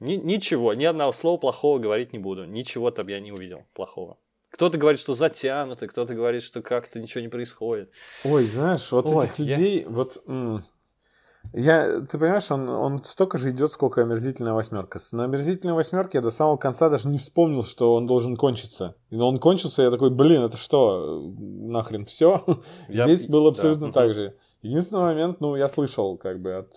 [0.00, 2.44] Ни- ничего, ни одного слова плохого говорить не буду.
[2.44, 4.16] Ничего там я не увидел плохого.
[4.50, 7.90] Кто-то говорит, что затянуто, кто-то говорит, что как-то ничего не происходит.
[8.24, 10.22] Ой, знаешь, вот Ой, этих я- людей, вот...
[10.26, 10.64] м,
[11.52, 14.98] Я, ты понимаешь, он, он столько же идет, сколько омерзительная восьмерка.
[15.12, 18.94] На омерзительной восьмерке я до самого конца даже не вспомнил, что он должен кончиться.
[19.10, 22.44] Но он кончился, я такой, блин, это что, нахрен все?
[22.88, 23.92] Я- Здесь было да, абсолютно мгм.
[23.94, 24.36] так же.
[24.62, 26.72] Единственный момент, ну, я слышал, как бы, от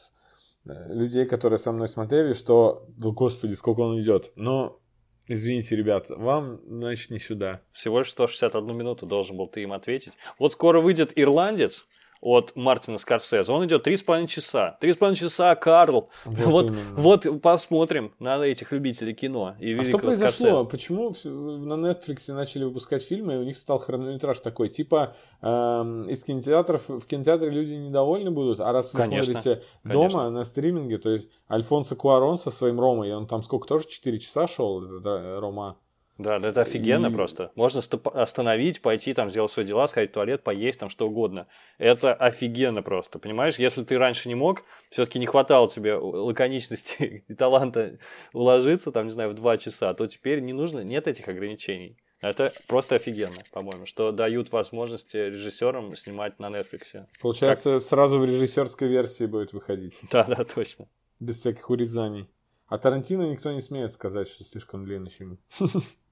[0.66, 4.32] людей, которые со мной смотрели, что, да господи, сколько он идет.
[4.36, 4.80] Но,
[5.28, 7.62] извините, ребят, вам, значит, не сюда.
[7.72, 10.14] Всего лишь 161 минуту должен был ты им ответить.
[10.40, 11.86] Вот скоро выйдет «Ирландец»
[12.24, 13.52] от Мартина Скорсезе.
[13.52, 14.78] Он идет 3,5 часа.
[14.82, 16.10] 3,5 часа, Карл.
[16.26, 16.82] Вот, именно.
[16.96, 20.66] вот, посмотрим на этих любителей кино и А великого что произошло?
[20.66, 20.70] Скорсезе.
[20.70, 24.70] Почему на Netflix начали выпускать фильмы, и у них стал хронометраж такой?
[24.70, 30.10] Типа эм, из кинотеатров в кинотеатре люди недовольны будут, а раз вы Конечно, смотрите конечно.
[30.10, 34.20] дома на стриминге, то есть Альфонсо Куарон со своим Ромой, он там сколько тоже 4
[34.20, 35.78] часа шел, да, Рома.
[36.20, 37.52] Да, да, это офигенно И- просто.
[37.56, 37.82] Можно
[38.14, 41.48] остановить, пойти там сделать свои дела, сходить в туалет, поесть, там что угодно.
[41.80, 43.56] Это офигенно просто, понимаешь?
[43.58, 47.98] Если ты раньше не мог, все-таки не хватало тебе лаконичности и таланта
[48.32, 51.98] уложиться, там, не знаю, в два часа, то теперь не нужно, нет этих ограничений.
[52.22, 57.06] Это просто офигенно, по-моему, что дают возможности режиссерам снимать на Netflix.
[57.22, 60.88] Получается, сразу в режиссерской версии будет выходить, Да, да, точно.
[61.20, 62.30] без всяких урезаний.
[62.68, 65.38] А Тарантино никто не смеет сказать, что слишком длинный фильм.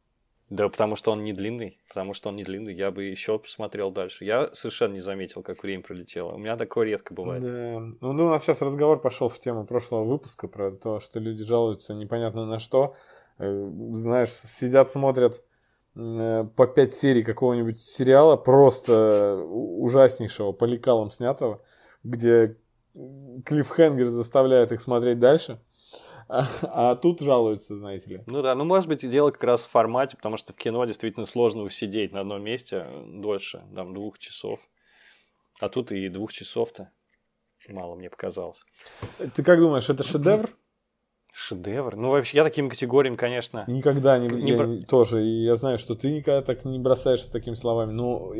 [0.51, 3.89] Да, потому что он не длинный, потому что он не длинный, я бы еще посмотрел
[3.89, 4.25] дальше.
[4.25, 6.33] Я совершенно не заметил, как время пролетело.
[6.33, 7.41] У меня такое редко бывает.
[7.41, 7.79] Да.
[8.01, 11.45] Ну, ну, у нас сейчас разговор пошел в тему прошлого выпуска про то, что люди
[11.45, 12.95] жалуются непонятно на что.
[13.39, 15.41] Э, Знаешь, сидят, смотрят
[15.95, 21.61] э, по пять серий какого-нибудь сериала, просто у- ужаснейшего, по лекалам снятого,
[22.03, 22.57] где
[23.45, 25.61] клиффхенгер заставляет их смотреть дальше.
[26.31, 28.23] А, а тут жалуются, знаете ли.
[28.25, 30.85] Ну да, ну может быть и дело как раз в формате, потому что в кино
[30.85, 34.61] действительно сложно усидеть на одном месте дольше, там, двух часов.
[35.59, 36.89] А тут и двух часов-то
[37.67, 38.59] мало мне показалось.
[39.35, 40.49] Ты как думаешь, это шедевр?
[41.33, 41.95] Шедевр?
[41.95, 43.63] Ну, вообще, я такими категориями, конечно...
[43.67, 44.27] Никогда не...
[44.27, 44.85] не я, бр...
[44.85, 47.91] Тоже, и я знаю, что ты никогда так не бросаешься такими словами.
[47.91, 48.33] Ну,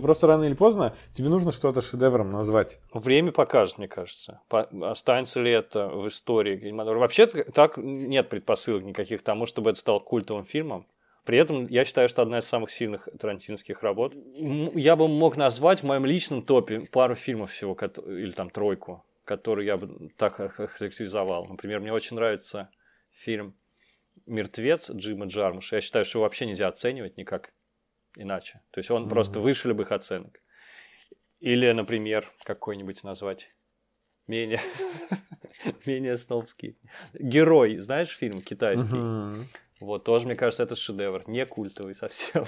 [0.00, 2.78] просто рано или поздно тебе нужно что-то шедевром назвать.
[2.92, 4.40] Время покажет, мне кажется.
[4.48, 4.62] По...
[4.82, 9.98] Останется ли это в истории Вообще так нет предпосылок никаких к тому, чтобы это стало
[9.98, 10.86] культовым фильмом.
[11.24, 14.14] При этом я считаю, что одна из самых сильных тарантинских работ.
[14.74, 19.66] Я бы мог назвать в моем личном топе пару фильмов всего, или там тройку который
[19.66, 21.46] я бы так характеризовал.
[21.46, 22.70] Например, мне очень нравится
[23.10, 23.56] фильм
[24.26, 25.76] «Мертвец» Джима Джармуша.
[25.76, 27.52] Я считаю, что его вообще нельзя оценивать никак
[28.16, 28.60] иначе.
[28.70, 29.10] То есть он mm-hmm.
[29.10, 30.40] просто выше любых оценок.
[31.40, 33.54] Или, например, какой-нибудь назвать
[34.26, 34.60] менее,
[35.86, 36.78] менее снобский.
[37.14, 38.96] Герой, знаешь фильм китайский?
[38.96, 39.44] Mm-hmm.
[39.84, 41.24] Вот, тоже, мне кажется, это шедевр.
[41.26, 42.44] Не культовый совсем.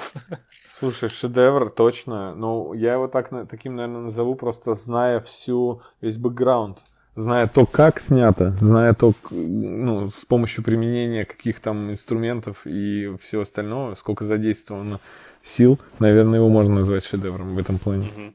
[0.79, 2.35] Слушай, шедевр, точно.
[2.35, 6.79] Ну, я его так, таким, наверное, назову, просто зная всю, весь бэкграунд.
[7.15, 13.43] Зная то, как снято, зная то, ну, с помощью применения каких там инструментов и всего
[13.43, 15.01] остального, сколько задействовано
[15.43, 18.09] сил, наверное, его можно назвать шедевром в этом плане.
[18.17, 18.33] Mm-hmm.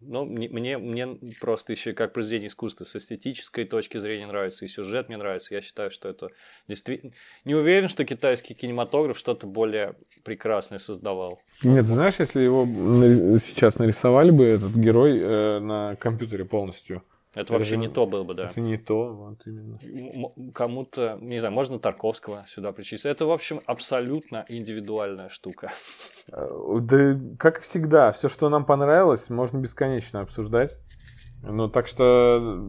[0.00, 1.06] Ну, мне, мне
[1.40, 5.54] просто еще как произведение искусства с эстетической точки зрения нравится, и сюжет мне нравится.
[5.54, 6.28] Я считаю, что это
[6.68, 7.12] действительно...
[7.46, 11.40] Не уверен, что китайский кинематограф что-то более прекрасное создавал.
[11.62, 12.66] Нет, ты знаешь, если его
[13.38, 17.02] сейчас нарисовали бы, этот герой, э, на компьютере полностью,
[17.36, 18.46] это вообще же, не то было бы, да.
[18.46, 19.78] Это не то, вот именно.
[20.54, 23.04] Кому-то, не знаю, можно Тарковского сюда причислить.
[23.04, 25.70] Это, в общем, абсолютно индивидуальная штука.
[26.32, 26.48] Э,
[26.80, 30.78] да, как всегда, все, что нам понравилось, можно бесконечно обсуждать.
[31.42, 32.64] Ну, так что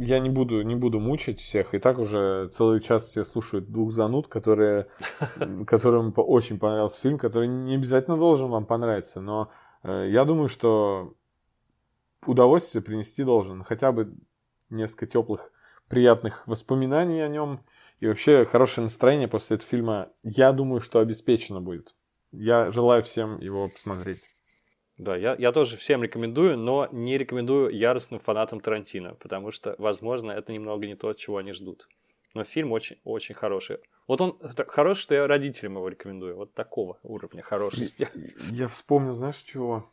[0.00, 1.72] я не буду, не буду мучить всех.
[1.72, 4.88] И так уже целый час все слушают двух зануд, которые,
[5.66, 9.20] которым очень понравился фильм, который не обязательно должен вам понравиться.
[9.20, 9.52] Но
[9.84, 11.14] э, я думаю, что
[12.26, 13.62] удовольствие принести должен.
[13.64, 14.14] Хотя бы
[14.70, 15.52] несколько теплых,
[15.88, 17.64] приятных воспоминаний о нем.
[18.00, 21.94] И вообще хорошее настроение после этого фильма, я думаю, что обеспечено будет.
[22.32, 24.22] Я желаю всем его посмотреть.
[24.98, 30.32] Да, я, я тоже всем рекомендую, но не рекомендую яростным фанатам Тарантино, потому что, возможно,
[30.32, 31.88] это немного не то, чего они ждут.
[32.34, 33.78] Но фильм очень, очень хороший.
[34.06, 36.36] Вот он хороший, что я родителям его рекомендую.
[36.36, 38.08] Вот такого уровня хорошести.
[38.50, 39.90] Я вспомнил, знаешь, чего?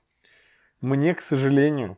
[0.81, 1.97] Мне, к сожалению,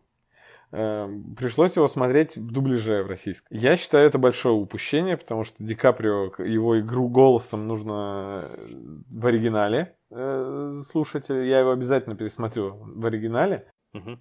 [0.72, 3.47] пришлось его смотреть в дубляже в российском.
[3.49, 8.76] Я считаю это большое упущение, потому что Ди Каприо, его игру голосом нужно э,
[9.09, 11.28] в оригинале э, слушать.
[11.30, 13.67] Я его обязательно пересмотрю в оригинале.
[13.93, 14.19] Угу.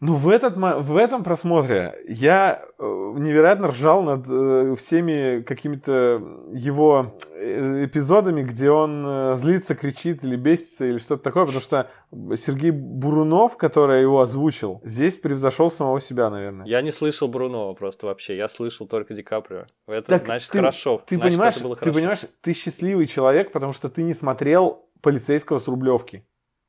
[0.00, 2.82] Ну, в, этот, в этом просмотре я э,
[3.18, 10.86] невероятно ржал над э, всеми какими-то его э, эпизодами, где он злится, кричит или бесится
[10.86, 11.88] или что-то такое, потому что
[12.36, 16.66] Сергей Бурунов, который его озвучил, здесь превзошел самого себя, наверное.
[16.66, 19.66] Я не слышал Бурунова просто вообще, я слышал только Ди Каприо.
[19.86, 21.02] Это так значит ты, хорошо.
[21.06, 21.76] Ты значит, понимаешь, хорошо.
[21.76, 26.26] ты понимаешь, ты счастливый человек, потому что ты не смотрел полицейского с Рублевки.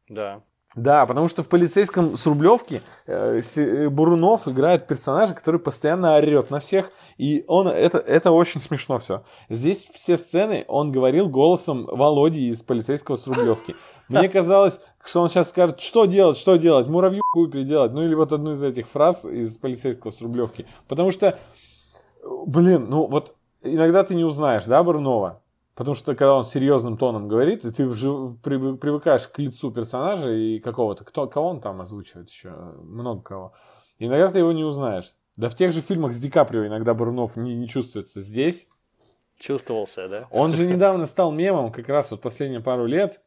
[0.07, 0.43] Да.
[0.76, 6.49] Да, потому что в полицейском с Рублевки э, э, Бурунов играет персонажа, который постоянно орет
[6.49, 9.24] на всех, и он это, это очень смешно все.
[9.49, 13.76] Здесь все сцены он говорил голосом Володи из полицейского с Рублевки.
[14.07, 18.32] Мне казалось, что он сейчас скажет, что делать, что делать, муравью переделать, ну или вот
[18.32, 20.65] одну из этих фраз из полицейского с Рублевки.
[20.88, 21.38] Потому что,
[22.45, 25.41] блин, ну вот иногда ты не узнаешь, да, Бурунова?
[25.76, 30.59] Потому что когда он серьезным тоном говорит, и ты вжив, привыкаешь к лицу персонажа и
[30.59, 32.49] какого-то, кто, кого он там озвучивает еще,
[32.84, 33.53] много кого.
[33.99, 35.15] иногда ты его не узнаешь.
[35.38, 38.22] Да в тех же фильмах с Ди Каприо иногда Бурунов не, не чувствуется.
[38.22, 38.67] Здесь...
[39.39, 40.28] Чувствовался, да?
[40.30, 43.22] Он же недавно стал мемом, как раз вот последние пару лет.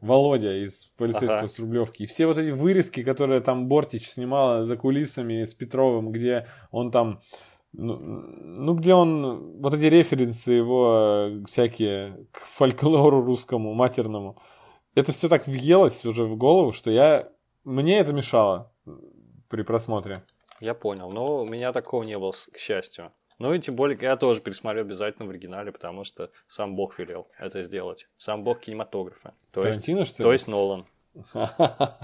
[0.00, 1.48] Володя из полицейского ага.
[1.48, 2.04] с Рублевки.
[2.04, 6.92] И все вот эти вырезки, которые там Бортич снимала за кулисами с Петровым, где он
[6.92, 7.20] там
[7.72, 14.40] ну, ну, где он, вот эти референсы его э, всякие к фольклору русскому, матерному,
[14.94, 17.30] это все так въелось уже в голову, что я,
[17.64, 18.72] мне это мешало
[19.48, 20.22] при просмотре.
[20.60, 23.12] Я понял, но у меня такого не было, к счастью.
[23.38, 27.28] Ну и тем более я тоже пересмотрю обязательно в оригинале, потому что сам Бог велел
[27.38, 28.08] это сделать.
[28.16, 29.34] Сам Бог кинематографа.
[29.52, 30.26] То Тарантино, есть, что ли?
[30.26, 30.86] То есть Нолан.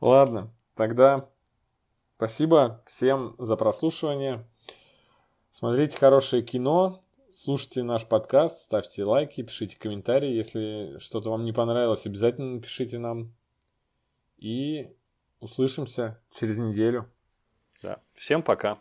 [0.00, 1.28] Ладно, тогда
[2.18, 4.44] Спасибо всем за прослушивание.
[5.52, 7.00] Смотрите хорошее кино,
[7.32, 10.34] слушайте наш подкаст, ставьте лайки, пишите комментарии.
[10.34, 13.32] Если что-то вам не понравилось, обязательно напишите нам.
[14.36, 14.90] И
[15.38, 17.08] услышимся через неделю.
[17.84, 18.00] Да.
[18.14, 18.74] Всем пока.